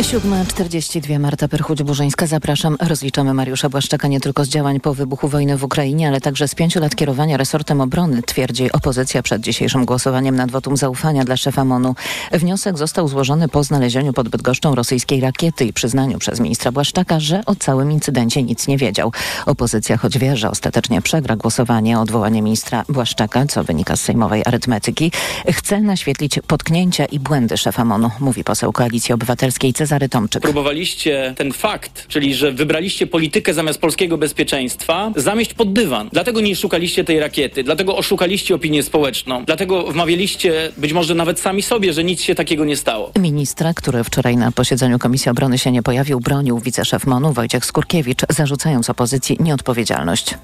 [0.00, 2.26] 7.42 Marta Perchuć-Burzyńska.
[2.26, 2.76] Zapraszam.
[2.80, 6.54] Rozliczamy Mariusza Błaszczaka nie tylko z działań po wybuchu wojny w Ukrainie, ale także z
[6.54, 11.64] pięciu lat kierowania resortem obrony, twierdzi opozycja przed dzisiejszym głosowaniem nad wotum zaufania dla szefa
[11.64, 11.94] MONU.
[12.32, 17.42] Wniosek został złożony po znalezieniu pod Bydgoszczą rosyjskiej rakiety i przyznaniu przez ministra Błaszczaka, że
[17.46, 19.12] o całym incydencie nic nie wiedział.
[19.46, 24.42] Opozycja, choć wie, że ostatecznie przegra głosowanie o odwołanie ministra Błaszczaka, co wynika z sejmowej
[24.46, 25.12] arytmetyki,
[25.48, 30.42] chce naświetlić potknięcia i błędy szefa MONU, mówi poseł Koalicji Obywatelskiej Cezary Tomczyk.
[30.42, 36.08] Próbowaliście ten fakt, czyli że wybraliście politykę zamiast polskiego bezpieczeństwa, zamieść pod dywan.
[36.12, 41.62] Dlatego nie szukaliście tej rakiety, dlatego oszukaliście opinię społeczną, dlatego wmawialiście być może nawet sami
[41.62, 43.12] sobie, że nic się takiego nie stało.
[43.20, 48.20] Ministra, który wczoraj na posiedzeniu Komisji Obrony się nie pojawił, bronił wiceszef MONU Wojciech Skurkiewicz,
[48.28, 50.34] zarzucając opozycji nieodpowiedzialność.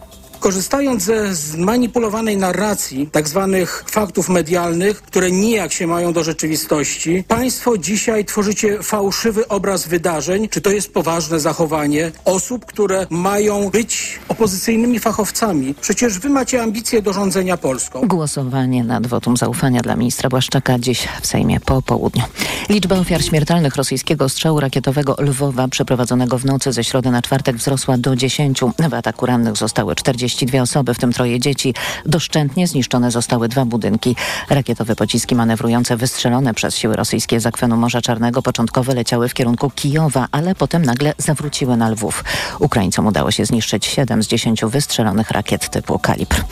[0.42, 7.78] Korzystając ze zmanipulowanej narracji tak zwanych faktów medialnych, które nijak się mają do rzeczywistości, państwo
[7.78, 10.48] dzisiaj tworzycie fałszywy obraz wydarzeń.
[10.48, 15.74] Czy to jest poważne zachowanie osób, które mają być opozycyjnymi fachowcami?
[15.80, 18.00] Przecież wy macie ambicje do rządzenia Polską.
[18.08, 22.22] Głosowanie nad wotum zaufania dla ministra Błaszczaka dziś w Sejmie po południu.
[22.68, 27.98] Liczba ofiar śmiertelnych rosyjskiego strzału rakietowego Lwowa przeprowadzonego w nocy ze środy na czwartek wzrosła
[27.98, 28.60] do 10.
[28.90, 31.74] W ataku rannych zostały 40 42 osoby, w tym troje dzieci.
[32.06, 34.16] Doszczętnie zniszczone zostały dwa budynki.
[34.50, 39.70] Rakietowe pociski manewrujące wystrzelone przez siły rosyjskie z akwenu Morza Czarnego początkowo leciały w kierunku
[39.70, 42.24] Kijowa, ale potem nagle zawróciły na Lwów.
[42.58, 46.44] Ukraińcom udało się zniszczyć 7 z 10 wystrzelonych rakiet typu kalibr.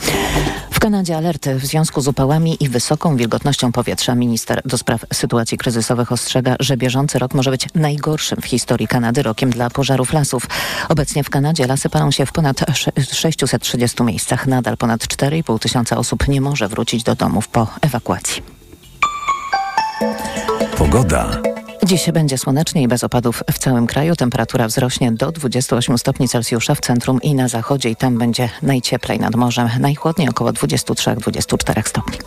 [0.81, 4.15] Kanadzie alerty w związku z upałami i wysoką wilgotnością powietrza.
[4.15, 9.23] Minister do spraw sytuacji kryzysowych ostrzega, że bieżący rok może być najgorszym w historii Kanady
[9.23, 10.47] rokiem dla pożarów lasów.
[10.89, 12.59] Obecnie w Kanadzie lasy palą się w ponad
[13.11, 14.47] 630 miejscach.
[14.47, 18.43] Nadal ponad 4,5 tysiąca osób nie może wrócić do domów po ewakuacji.
[20.77, 21.50] Pogoda.
[21.91, 24.15] Dziś będzie słonecznie i bez opadów w całym kraju.
[24.15, 29.19] Temperatura wzrośnie do 28 stopni Celsjusza w centrum i na zachodzie i tam będzie najcieplej
[29.19, 29.69] nad morzem.
[29.79, 32.17] Najchłodniej około 23-24 stopni.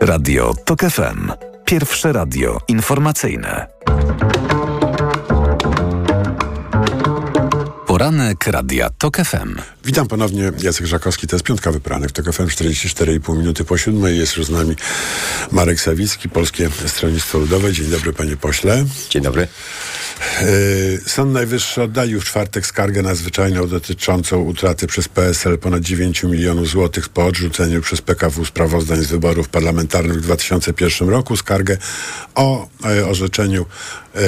[0.00, 1.32] Radio TOK FM.
[1.64, 3.66] Pierwsze radio informacyjne.
[7.94, 9.58] Poranek Radia TOK FM.
[9.84, 14.18] Witam ponownie, Jacek Żakowski, to jest piątkowy poranek TOK FM, 44,5 minuty po siódmej.
[14.18, 14.76] Jest już z nami
[15.52, 17.72] Marek Sawicki, Polskie Stronnictwo Ludowe.
[17.72, 18.84] Dzień dobry panie pośle.
[19.10, 19.48] Dzień dobry.
[21.06, 27.08] Sąd Najwyższy oddalił w czwartek skargę nadzwyczajną dotyczącą utraty przez PSL ponad 9 milionów złotych
[27.08, 31.36] po odrzuceniu przez PKW sprawozdań z wyborów parlamentarnych w 2001 roku.
[31.36, 31.76] Skargę
[32.34, 33.66] o e, orzeczeniu,
[34.14, 34.18] e,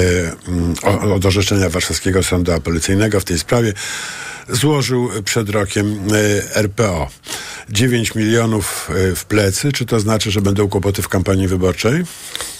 [0.83, 3.73] o, od orzeczenia Warszawskiego Sądu Apelacyjnego w tej sprawie ciekawie.
[4.49, 5.99] Złożył przed rokiem
[6.53, 7.09] e, RPO.
[7.69, 12.03] 9 milionów w plecy, czy to znaczy, że będą kłopoty w kampanii wyborczej?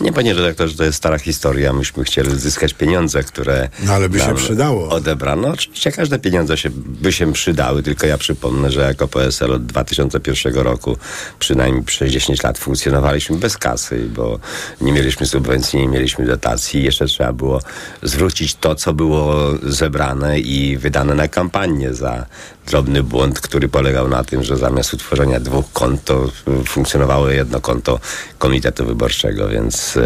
[0.02, 1.74] Nie, panie redaktorze, to jest stara historia.
[1.74, 4.90] Myśmy chcieli zyskać pieniądze, które no, ale by się przydało.
[4.90, 5.48] odebrano.
[5.48, 10.56] Oczywiście każde pieniądze się, by się przydały, tylko ja przypomnę, że jako PSL od 2001
[10.56, 10.98] roku
[11.40, 14.40] przynajmniej przez 10 lat funkcjonowaliśmy bez kasy, bo
[14.82, 16.84] nie mieliśmy subwencji, nie mieliśmy dotacji.
[16.84, 17.62] Jeszcze trzeba było
[18.04, 22.26] zwrócić to, co było zebrane i wydane na kampanię za
[22.68, 26.32] drobny błąd, który polegał na tym, że zamiast utworzenia dwóch kont, to
[26.66, 28.00] funkcjonowało jedno konto
[28.38, 29.98] Komitetu Wyborczego, więc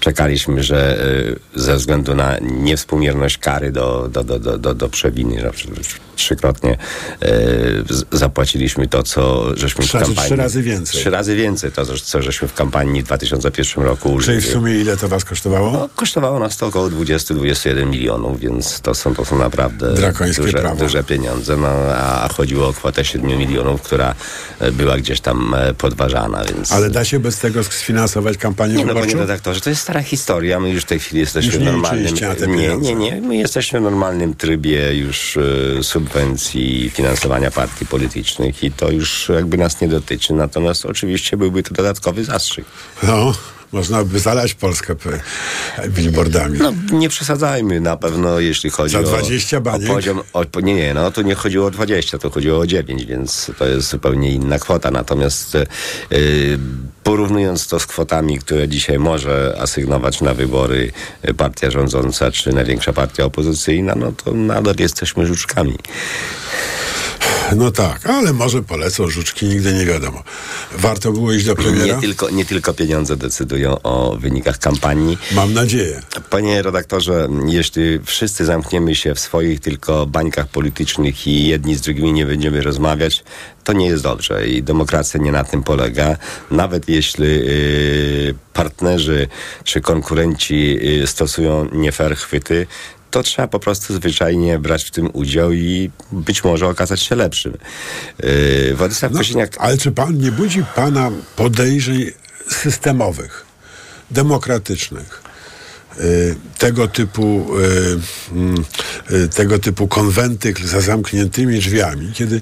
[0.00, 1.06] czekaliśmy, że
[1.54, 5.52] ze względu na niewspółmierność kary do, do, do, do, do, do przewiny, że
[6.16, 6.78] trzykrotnie
[8.12, 10.16] zapłaciliśmy to, co żeśmy w kampanii...
[10.16, 11.00] Trzy razy więcej.
[11.00, 14.96] Trzy razy więcej to, co żeśmy w kampanii w 2001 roku Czyli w sumie ile
[14.96, 15.70] to was kosztowało?
[15.70, 20.58] No, kosztowało nas to około 20-21 milionów, więc to są, to są naprawdę Drakońskie duże,
[20.58, 20.76] prawo.
[20.76, 21.56] duże pieniądze.
[21.56, 24.14] No, a chodziło o kwotę 7 milionów, która
[24.58, 26.72] e, była gdzieś tam e, podważana, więc...
[26.72, 29.18] Ale da się bez tego sfinansować kampanię Nie no, panie wyborczą?
[29.18, 30.60] redaktorze, to jest stara historia.
[30.60, 32.14] My już w tej chwili jesteśmy Już nie normalnym...
[32.46, 33.20] Nie, nie, nie.
[33.20, 39.56] My jesteśmy w normalnym trybie już e, subwencji finansowania partii politycznych i to już jakby
[39.56, 40.34] nas nie dotyczy.
[40.34, 42.64] Natomiast oczywiście byłby to dodatkowy zastrzyk.
[43.02, 43.34] No,
[43.72, 45.20] można by zalać Polskę p-
[45.88, 46.58] billboardami.
[46.58, 49.88] No, nie przesadzajmy na pewno, jeśli chodzi Za o, 20 o baniek?
[49.88, 50.20] poziom.
[50.32, 53.66] O, nie, nie, no to nie chodziło o 20, to chodziło o 9, więc to
[53.66, 54.90] jest zupełnie inna kwota.
[54.90, 55.66] Natomiast e,
[57.02, 60.92] porównując to z kwotami, które dzisiaj może asygnować na wybory
[61.22, 65.74] e, partia rządząca czy największa partia opozycyjna, no to nadal jesteśmy żuczkami.
[67.56, 70.22] No tak, ale może polecą żuczki, nigdy nie wiadomo.
[70.78, 71.94] Warto było iść do premiera?
[71.96, 75.18] Nie tylko, nie tylko pieniądze decydują o wynikach kampanii.
[75.32, 76.02] Mam nadzieję.
[76.30, 82.12] Panie redaktorze, jeśli wszyscy zamkniemy się w swoich tylko bańkach politycznych i jedni z drugimi
[82.12, 83.24] nie będziemy rozmawiać,
[83.64, 86.16] to nie jest dobrze i demokracja nie na tym polega.
[86.50, 89.28] Nawet jeśli y, partnerzy
[89.64, 92.66] czy konkurenci y, stosują nie fair chwyty,
[93.16, 97.56] to trzeba po prostu zwyczajnie brać w tym udział i być może okazać się lepszym.
[98.22, 102.10] Yy, Władysław No, Kosiniak ale czy pan nie budzi pana podejrzeń
[102.48, 103.44] systemowych,
[104.10, 105.22] demokratycznych?
[106.00, 107.98] y, Tego typu, y,
[108.32, 108.64] mm,
[109.10, 112.40] y, tego typu konwenty za zamkniętymi drzwiami, kiedy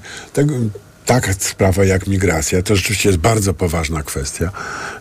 [1.05, 4.51] taka sprawa jak migracja, to rzeczywiście jest bardzo poważna kwestia.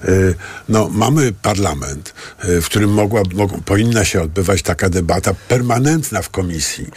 [0.08, 0.34] Y,
[0.68, 6.30] No, mamy parlament, y, w którym mogła, mog, powinna się odbywać taka debata permanentna w
[6.30, 6.90] komisji.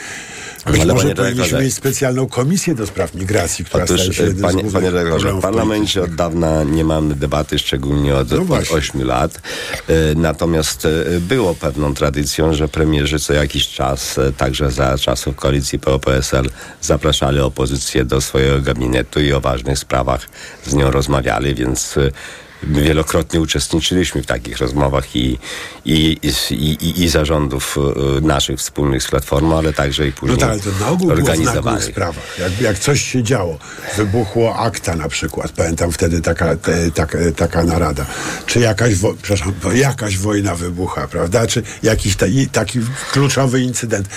[0.71, 4.39] Być Ale może powinniśmy mieć specjalną komisję do spraw migracji, która Otóż, staje się jednym
[4.39, 8.37] z panie, głównych panie redaktorze, w parlamencie od dawna nie mamy debaty, szczególnie od, No
[8.37, 8.75] od właśnie.
[8.75, 9.41] 8 lat.
[9.87, 15.35] E, Natomiast e, było pewną tradycją, że premierzy co jakiś czas, e, także za czasów
[15.35, 16.49] koalicji PO-PSL,
[16.81, 20.29] zapraszali opozycję do swojego gabinetu i o ważnych sprawach
[20.65, 22.11] z nią rozmawiali, więc e,
[22.63, 25.39] wielokrotnie uczestniczyliśmy w takich rozmowach i,
[25.85, 26.19] i,
[26.51, 27.77] i, i, i zarządów
[28.17, 31.07] e, naszych wspólnych z Platformą, ale także i No później tak, ale to na ogół
[31.15, 32.39] było sprawach.
[32.39, 33.57] Jak, jak coś się działo,
[33.97, 38.05] wybuchło akta na przykład, pamiętam wtedy taka, te, taka, taka narada,
[38.45, 42.79] czy jakaś, wo, przepraszam, jakaś wojna wybucha, prawda, czy jakiś ta, taki
[43.11, 44.07] kluczowy incydent,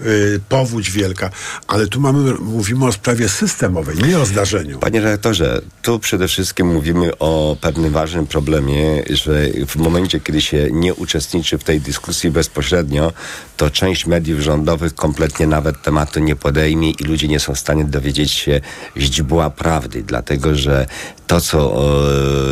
[0.00, 1.30] y, powódź wielka,
[1.66, 4.78] ale tu mamy, mówimy o sprawie systemowej, nie o zdarzeniu.
[4.78, 10.68] Panie redaktorze, tu przede wszystkim mówimy o pewnym ważnym problemie, że w momencie, kiedy się
[10.70, 13.12] nie uczestniczy w tej dyskusji bezpośrednio,
[13.56, 17.84] to część mediów rządowych kompletnie nawet tematu nie podejmie i ludzie nie są w stanie
[17.84, 18.60] dowiedzieć się
[18.96, 20.86] źdźbła prawdy, dlatego że
[21.30, 21.82] to, co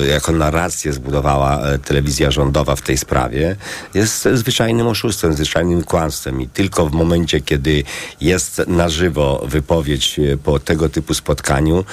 [0.03, 3.57] e, jako narrację zbudowała e, telewizja rządowa w tej sprawie,
[3.95, 6.41] jest zwyczajnym oszustwem, zwyczajnym kłamstwem.
[6.41, 7.85] I tylko w momencie, kiedy
[8.21, 11.85] jest na żywo wypowiedź e, po tego typu spotkaniu,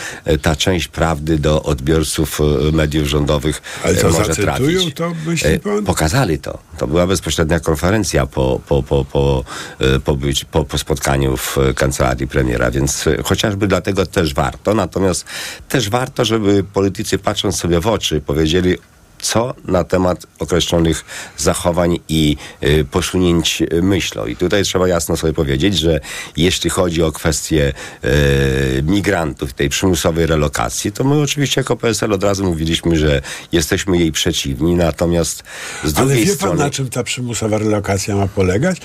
[0.42, 2.40] ta część prawdy do odbiorców
[2.74, 3.35] mediów rządowych
[3.84, 4.94] Ale e, co, może trafić.
[4.94, 5.84] to, myśli E, pan?
[5.84, 6.58] Pokazali to.
[6.78, 9.44] To była bezpośrednia konferencja po, po, po, po,
[9.80, 14.74] e, po, być, po, po spotkaniu w kancelarii premiera, więc chociażby dlatego też warto.
[14.74, 15.26] Natomiast
[15.70, 18.78] też warto, żeby politycy patrząc sobie w oczy powiedzieli
[19.26, 21.06] co na temat określonych
[21.38, 24.26] zachowań i y, posunięć y, myślą.
[24.26, 26.00] I tutaj trzeba jasno sobie powiedzieć, że
[26.38, 27.74] jeśli chodzi o kwestię
[28.06, 33.22] y, migrantów, tej przymusowej relokacji, to my oczywiście jako PSL od razu mówiliśmy, że
[33.52, 35.44] jesteśmy jej przeciwni, natomiast
[35.84, 36.58] z Ale drugiej wie strony...
[36.58, 38.78] pan, na czym ta przymusowa relokacja ma polegać?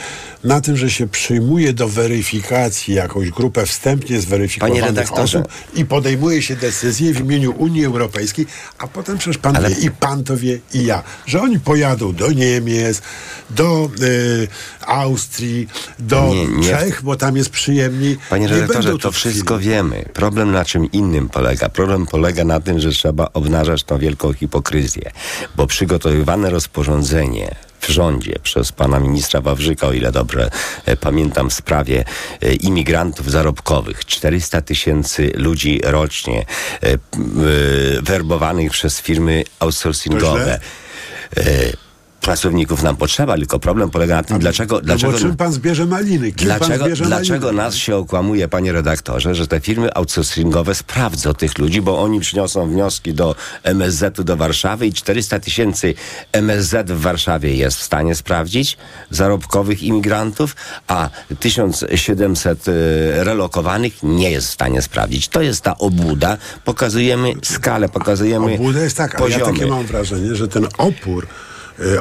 [0.45, 6.57] Na tym, że się przyjmuje do weryfikacji jakąś grupę wstępnie zweryfikowanych osób i podejmuje się
[6.57, 8.47] decyzje w imieniu Unii Europejskiej,
[8.79, 12.13] a potem przecież pan Ale- wie, i pan to wie, i ja, że oni pojadą
[12.13, 13.03] do Niemiec,
[13.51, 14.49] do y,
[14.87, 15.69] Austrii,
[15.99, 16.69] do Nie, nie.
[16.69, 18.19] Czech, bo tam jest przyjemniej.
[18.31, 20.05] Panie Nie redaktorze, to wszystko wiemy.
[20.15, 21.69] Problem na czym innym polega.
[21.69, 25.11] Problem polega na tym, że trzeba obnażać tą wielką hipokryzję,
[25.57, 30.51] bo przygotowywane rozporządzenie w rządzie przez pana ministra Wawrzyka, o ile dobrze
[30.85, 32.05] e, pamiętam, w sprawie
[32.41, 34.05] e, imigrantów zarobkowych.
[34.05, 36.45] 400 tysięcy ludzi rocznie
[36.83, 36.99] e,
[38.03, 40.61] werbowanych przez firmy outsourcingowe.
[42.21, 46.33] Pracowników nam potrzeba, tylko problem polega na tym, dlaczego, No dlaczego czym pan zbierze maliny?
[46.33, 47.63] Kim pan Dlaczego, zbierze dlaczego maliny?
[47.63, 52.69] nas się okłamuje, panie redaktorze, że te firmy outsourcingowe sprawdzą tych ludzi, bo oni przyniosą
[52.71, 55.95] wnioski do MSZ-u do Warszawy i 400 tysięcy
[56.33, 58.77] MSZ w Warszawie jest w stanie sprawdzić
[59.11, 60.57] zarobkowych imigrantów,
[60.89, 61.09] a
[61.41, 62.73] 1700 e,
[63.25, 65.29] relokowanych nie jest w stanie sprawdzić.
[65.29, 66.37] To jest ta obłuda.
[66.65, 71.50] Pokazujemy skalę, pokazujemy Obłuda jest tak, ale ja takie mam wrażenie, że ten opór y,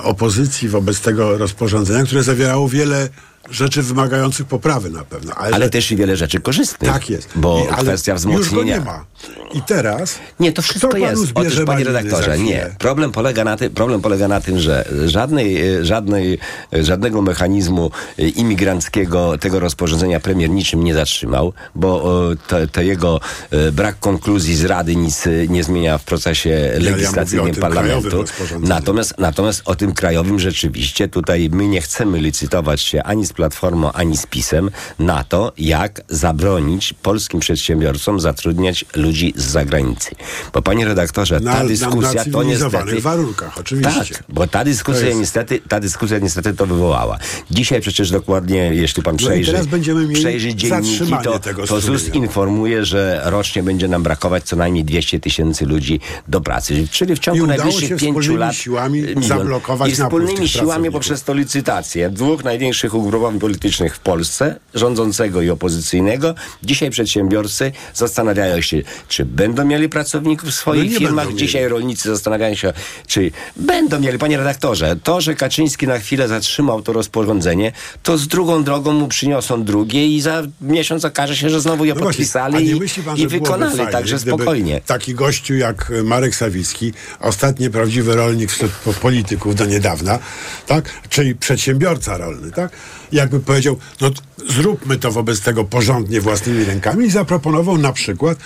[0.01, 3.09] opozycji wobec tego rozporządzenia, które zawierało wiele
[3.52, 5.34] rzeczy wymagających poprawy na pewno.
[5.36, 6.91] Ale, Ale też i wiele rzeczy korzystnych.
[6.91, 7.30] Tak jest.
[7.36, 8.78] Bo I- kwestia Już go wzmocnienia...
[8.78, 9.06] nie ma.
[9.54, 10.20] I teraz...
[10.39, 11.32] Nie, to wszystko jest.
[11.36, 12.76] Otóż, panie redaktorze, nie.
[12.80, 16.39] Problem polega, na tym, problem polega na tym, że żadnej, e, żadnej,
[16.74, 23.20] e, żadnego mechanizmu e, imigranckiego tego rozporządzenia premier niczym nie zatrzymał, bo te, te jego
[23.72, 28.24] brak konkluzji z Rady nic nie zmienia w procesie ja legislacyjnym tym krajowym parlamentu.
[28.60, 33.91] Natomiast, natomiast o tym krajowym rzeczywiście tutaj my nie chcemy licytować się ani z Platformą,
[33.91, 40.15] ani z PiSem na to, jak zabronić polskim przedsiębiorcom zatrudniać ludzi z zagranicy.
[40.53, 43.01] Bo panie redaktorze, Na, ta na, na dyskusja to niestety...
[43.01, 44.15] warunkach, oczywiście.
[44.15, 47.17] Tak, bo ta dyskusja, jest- niestety, ta dyskusja niestety to wywołała.
[47.51, 49.53] Dzisiaj przecież dokładnie, jeśli pan No przejrzy,
[49.93, 55.19] mieli przejrzy dzienniki, to, to ZUS informuje, że rocznie będzie nam brakować co najmniej 200
[55.19, 56.87] tysięcy ludzi do pracy.
[56.91, 59.23] Czyli w ciągu najbliższych pięciu lat siłami milion.
[59.23, 65.49] zablokować I wspólnymi siłami poprzez to licytację dwóch największych ugrupowań politycznych w Polsce, rządzącego i
[65.49, 66.36] opozycyjnego.
[66.63, 71.34] Dzisiaj przedsiębiorcy zastanawiają się, czy będą mieli pracowników w swoich No firmach.
[71.34, 72.74] Dzisiaj rolnicy zastanawiają się,
[73.07, 74.17] czy będą mieli.
[74.17, 77.72] Panie redaktorze, to, że Kaczyński na chwilę zatrzymał to rozporządzenie,
[78.03, 81.93] to z drugą drogą mu przyniosą drugie i za miesiąc okaże się, że znowu je
[81.93, 83.78] No właśnie, podpisali a nie i, myśli pan, i wykonali.
[83.78, 84.82] fajnie, Także spokojnie.
[84.86, 90.20] Taki gościu jak Marek Sawicki, ostatni prawdziwy rolnik wśród po- polityków do niedawna,
[90.67, 90.89] tak?
[91.09, 92.72] Czyli przedsiębiorca rolny, tak?
[93.12, 94.12] Jakby powiedział, no
[94.49, 98.38] zróbmy to wobec tego porządnie własnymi rękami i zaproponował na przykład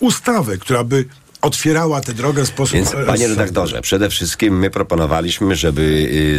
[0.00, 1.04] ustawę, która by
[1.44, 2.74] otwierała tę drogę w sposób...
[2.74, 5.82] Więc, e, panie s- redaktorze, przede wszystkim my proponowaliśmy, żeby,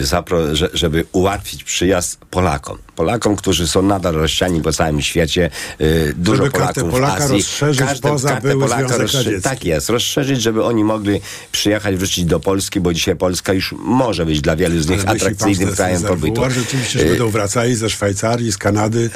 [0.02, 0.40] y, zapro,
[0.74, 2.78] żeby ułatwić przyjazd Polakom.
[2.96, 5.50] Polakom, którzy są nadal rozsiani po całym świecie.
[5.82, 7.36] y, Dużo Żeby kartę Polaków Polaka w Azji.
[7.38, 9.42] rozszerzyć poza kartę były Polaka Związek.
[9.42, 14.26] Tak jest, rozszerzyć, żeby oni mogli przyjechać, wrócić do Polski, bo dzisiaj Polska już może
[14.26, 16.42] być dla wielu z nich Ale atrakcyjnym krajem pobytu.
[16.50, 19.10] Rzeczywiście, że Y, będą wracali ze Szwajcarii, z Kanady.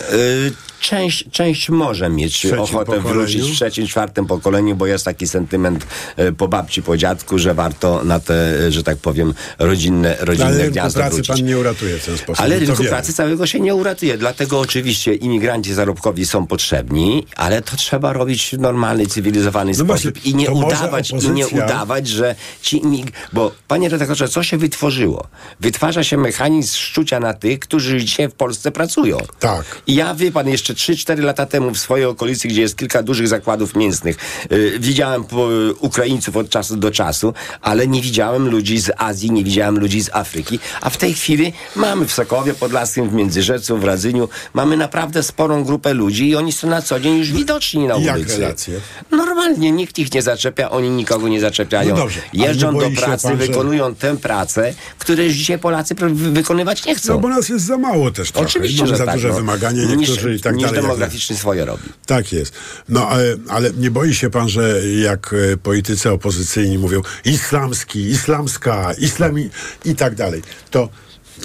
[0.79, 3.09] Część, część może mieć ochotę pokoleniu?
[3.09, 5.78] wrócić w trzecim, czwartym pokoleniu, bo jest taki sentyment
[6.15, 8.33] e, po babci, po dziadku, że warto na te,
[8.67, 11.35] e, że tak powiem, rodzinne, Ale rodzinne rynku gniazdo pracy wrócić.
[11.35, 12.43] pan nie uratuje w ten sposób.
[12.45, 14.17] Ale no rynku pracy całego się nie uratuje.
[14.17, 20.09] Dlatego oczywiście imigranci zarobkowi są potrzebni, ale to trzeba robić w normalny, cywilizowany No właśnie,
[20.11, 23.07] sposób i nie udawać, i nie udawać, że ci imig...
[23.33, 25.27] Bo panie redaktorze, co się wytworzyło?
[25.59, 29.17] Wytwarza się mechanizm szczucia na tych, którzy dzisiaj w Polsce pracują.
[29.39, 29.65] Tak.
[29.87, 33.27] I ja, wie pan, jeszcze 3-4 lata temu w swojej okolicy, gdzie jest kilka dużych
[33.27, 34.17] zakładów mięsnych,
[34.51, 35.47] y, widziałem po,
[35.79, 40.09] Ukraińców od czasu do czasu, ale nie widziałem ludzi z Azji, nie widziałem ludzi z
[40.13, 40.59] Afryki.
[40.81, 45.63] A w tej chwili mamy w Sokowie Podlaskim, w Międzyrzecu, w Radzyniu, mamy naprawdę sporą
[45.63, 48.37] grupę ludzi i oni są na co dzień już widoczni na I jak ulicy.
[48.39, 48.79] relacje?
[49.11, 51.89] Normalnie, nikt ich nie zaczepia, oni nikogo nie zaczepiają.
[51.89, 55.95] No dobrze, Jeżdżą nie do pracy, pan, że- wykonują tę pracę, które już dzisiaj Polacy
[56.13, 57.13] wykonywać nie chcą.
[57.13, 58.47] No bo nas jest za mało też trochę.
[58.47, 59.33] Oczywiście, że za tak, duże no.
[59.33, 60.81] wymagania, Niż- niektórzy i tak niż dalej.
[60.81, 61.83] demograficznie swoje robi.
[62.05, 62.53] Tak jest.
[62.89, 68.93] No ale, ale nie boi się pan, że jak e, politycy opozycyjni mówią islamski, islamska,
[68.93, 69.49] islami
[69.85, 70.41] i tak dalej,
[70.71, 70.89] to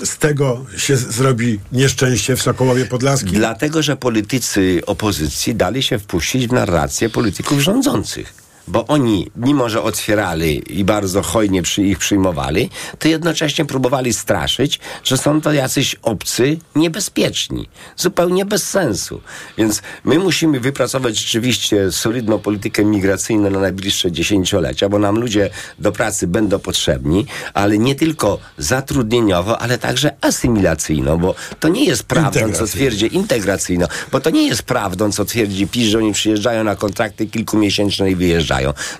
[0.04, 3.32] z tego się zrobi nieszczęście w Sokołowie Podlaskim?
[3.32, 8.43] Dlatego, że politycy opozycji dali się wpuścić w narrację polityków rządzących.
[8.68, 14.80] Bo oni, mimo że otwierali i bardzo hojnie przy ich przyjmowali, to jednocześnie próbowali straszyć,
[15.04, 17.68] że są to jacyś obcy niebezpieczni.
[17.96, 19.20] Zupełnie bez sensu.
[19.58, 25.92] Więc my musimy wypracować rzeczywiście solidną politykę migracyjną na najbliższe dziesięciolecia, bo nam ludzie do
[25.92, 32.52] pracy będą potrzebni, ale nie tylko zatrudnieniowo, ale także asymilacyjną, bo to nie jest prawdą,
[32.52, 36.76] co twierdzi integracyjną, bo to nie jest prawdą, co twierdzi PiS, że oni przyjeżdżają na
[36.76, 38.53] kontrakty kilkumiesięczne i wyjeżdżają.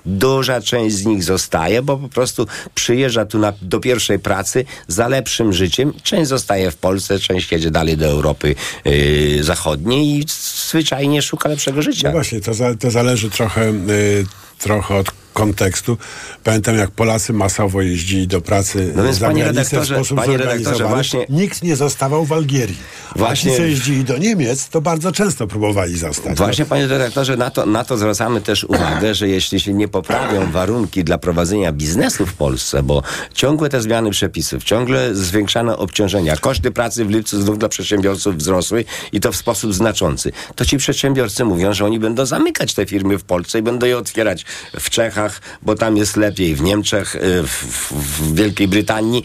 [0.07, 5.09] Duża część z nich zostaje, bo po prostu przyjeżdża tu na, do pierwszej pracy za
[5.09, 5.93] lepszym życiem.
[6.03, 10.25] Część zostaje w Polsce, część jedzie dalej do Europy yy, Zachodniej i
[10.71, 12.09] zwyczajnie szuka lepszego życia.
[12.09, 14.27] No właśnie, to, za, to zależy trochę, y,
[14.59, 15.99] trochę od kontekstu.
[16.45, 20.37] Pamiętam, jak Polacy masowo jeździli do pracy No więc, za panie redaktorze, w sposób panie
[20.37, 22.77] redaktorze, właśnie- Nikt nie zostawał w Algierii.
[23.17, 26.39] Właśnie- A ci, co jeździli do Niemiec, to bardzo często próbowali zostać.
[26.39, 30.51] Właśnie, panie dyrektorze, na to, na to zwracamy też uwagę, że jeśli się nie poprawią
[30.51, 33.03] warunki dla prowadzenia biznesu w Polsce, bo
[33.35, 38.85] ciągłe te zmiany przepisów, ciągle zwiększane obciążenia, koszty pracy w lipcu znów dla przedsiębiorców wzrosły
[39.13, 43.19] i to w sposób znaczący, to ci przedsiębiorcy mówią, że oni będą zamykać te firmy
[43.19, 44.45] w Polsce i będą je otwierać
[44.81, 45.24] w Czechach,
[45.63, 49.25] bo tam jest lepiej, w Niemczech, y, w, w, Wielkiej Brytanii.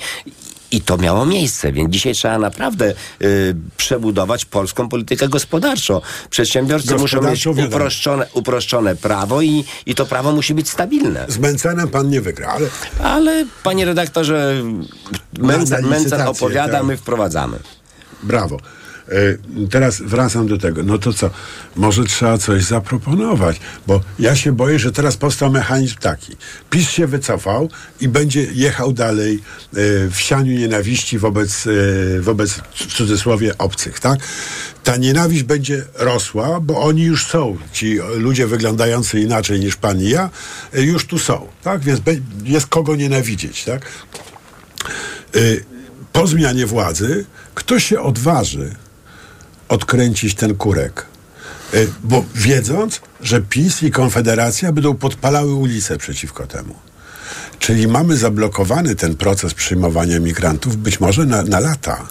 [0.72, 6.02] I to miało miejsce, więc dzisiaj trzeba naprawdę y, przebudować polską politykę gospodarczą.
[6.30, 11.26] Przedsiębiorcy muszą mieć uproszczone, uproszczone prawo i, i to prawo musi być stabilne.
[11.28, 12.70] Z Mencenem pan nie wygra, ale
[13.04, 14.64] Ale panie redaktorze,
[15.39, 16.84] Mencen, opowiada, tak.
[16.84, 17.60] my wprowadzamy.
[18.24, 18.58] brawo.
[19.12, 19.39] Y,
[19.72, 20.84] teraz wracam do tego.
[20.84, 21.30] No to co?
[21.76, 26.36] Może trzeba coś zaproponować, bo ja się boję, że teraz powstał mechanizm taki.
[26.70, 27.70] PiS się wycofał
[28.01, 29.39] i będzie jechał dalej y,
[30.12, 34.20] w sianiu nienawiści wobec, y, wobec w cudzysłowie obcych, tak?
[34.84, 37.57] Ta nienawiść będzie rosła, bo oni już są.
[37.74, 40.30] Ci ludzie wyglądający inaczej niż pan i ja,
[40.74, 41.82] już tu są, tak?
[41.82, 42.01] Więc
[42.43, 43.86] jest kogo nienawidzieć, tak?
[46.14, 47.26] Po zmianie władzy
[47.60, 48.76] kto się odważy
[49.70, 51.05] odkręcić ten kurek?
[51.74, 56.76] Y, Bo wiedząc, że PiS i Konfederacja będą podpalały ulice przeciwko temu.
[57.60, 62.07] Czyli mamy zablokowany ten proces przyjmowania migrantów być może na, na lata.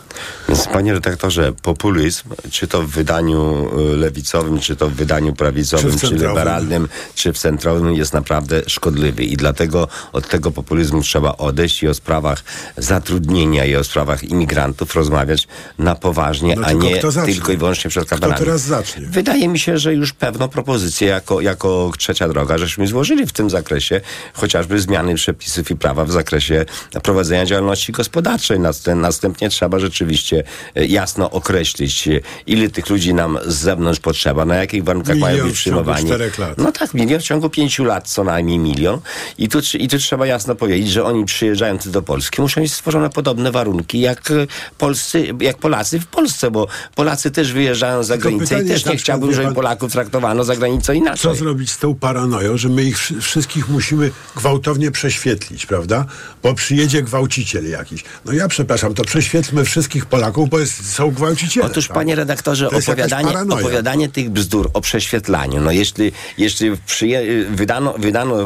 [0.48, 5.98] Więc panie redaktorze, populizm, czy to w wydaniu y, lewicowym, czy to w wydaniu prawicowym,
[5.98, 11.36] Czy czy, liberalnym, czy w centrowym jest naprawdę szkodliwy i dlatego od tego populizmu trzeba
[11.36, 12.42] odejść i o sprawach
[12.76, 18.08] zatrudnienia i o sprawach imigrantów rozmawiać na poważnie, No a nie tylko i wyłącznie przed
[18.08, 18.38] kamerami.
[18.38, 19.06] teraz zacznie?
[19.06, 23.50] Wydaje mi się, że już pewną propozycję jako, jako trzecia droga, żeśmy złożyli w tym
[23.50, 24.00] zakresie,
[24.32, 25.37] chociażby zmiany przepisów
[25.70, 26.64] i prawa w zakresie
[27.02, 28.58] prowadzenia działalności gospodarczej.
[28.58, 34.44] Następ- Następnie trzeba rzeczywiście e, jasno określić, e, ile tych ludzi nam z zewnątrz potrzeba,
[34.44, 36.10] na jakich warunkach Milion mają być przyjmowani.
[36.58, 39.00] No tak, milion w ciągu pięciu lat, co najmniej milion.
[39.38, 43.10] I tu, I tu trzeba jasno powiedzieć, że oni przyjeżdżając do Polski muszą mieć stworzone
[43.10, 44.34] podobne warunki jak e,
[44.78, 48.72] Polscy, jak Polacy w Polsce, bo Polacy też wyjeżdżają za Tylko granicę i też nie
[48.72, 51.22] na przykład, chciałbym, żeby Polaków traktowano za granicą inaczej.
[51.22, 55.27] Co zrobić z tą paranoją, że my ich wszy- wszystkich musimy gwałtownie prześwietlić,
[55.68, 56.04] prawda?
[56.42, 58.04] Bo przyjedzie gwałciciel jakiś.
[58.24, 61.66] No ja przepraszam, to prześwietlmy wszystkich Polaków, bo jest, są gwałciciele.
[61.66, 61.94] Otóż, tak?
[61.94, 65.60] panie redaktorze, opowiadanie, opowiadanie tych bzdur o prześwietlaniu.
[65.60, 68.42] No jeśli, jeśli przyje, wydano, wydano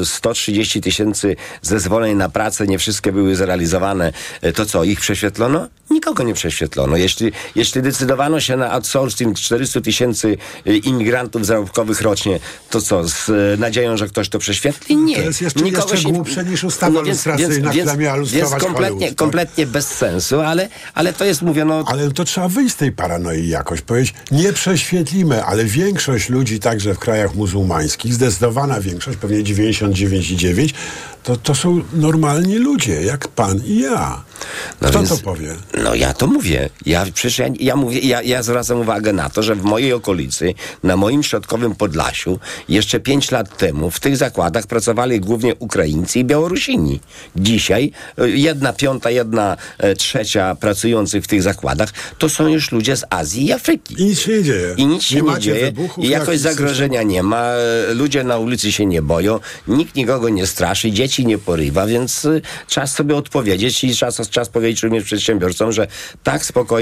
[0.00, 4.12] e, 130 tysięcy zezwoleń na pracę, nie wszystkie były zrealizowane,
[4.42, 5.68] e, to co, ich prześwietlono?
[5.90, 6.96] Nikogo nie prześwietlono.
[6.96, 13.28] Jeśli, jeśli decydowano się na outsourcing 400 tysięcy e, imigrantów zarobkowych rocznie, to co, z
[13.28, 14.96] e, nadzieją, że ktoś to prześwietli?
[14.96, 15.16] Nie.
[15.16, 19.18] To jest jeszcze- jeszcze głupsze niż ustawa lustracyjna, która miała lustrować Więc kompletnie, Hollywood, tak?
[19.18, 21.84] kompletnie bez sensu, ale, ale to jest, mówię, no...
[21.86, 26.94] Ale to trzeba wyjść z tej paranoi jakoś, powiedzieć, nie prześwietlimy, ale większość ludzi, także
[26.94, 30.74] w krajach muzułmańskich, zdecydowana większość, pewnie 99,9,
[31.22, 34.24] to, to są normalni ludzie, jak pan i ja.
[34.82, 35.54] No Kto więc- to powie?
[35.84, 36.68] No ja to mówię.
[36.86, 40.54] Ja przecież ja, ja mówię, ja, ja zwracam uwagę na to, że w mojej okolicy,
[40.82, 46.24] na moim środkowym Podlasiu, jeszcze pięć lat temu w tych zakładach pracowali głównie Ukraińcy i
[46.24, 47.00] Białorusini.
[47.36, 52.96] Dzisiaj e, jedna piąta, jedna e, trzecia pracujących w tych zakładach to są już ludzie
[52.96, 53.94] z Azji i Afryki.
[54.00, 54.74] I nic się nie dzieje.
[54.76, 55.72] I nic się Nie nie, dzieje.
[55.98, 57.42] I jakoś zagrożenia nie ma.
[57.90, 59.40] e, Ludzie na ulicy się nie boją.
[59.68, 60.92] Nikt nikogo nie straszy.
[60.92, 65.86] Dzieci nie porywa, więc y, czas sobie odpowiedzieć i czas, czas powiedzieć również przedsiębiorcom, że
[66.22, 66.76] tak spokojnie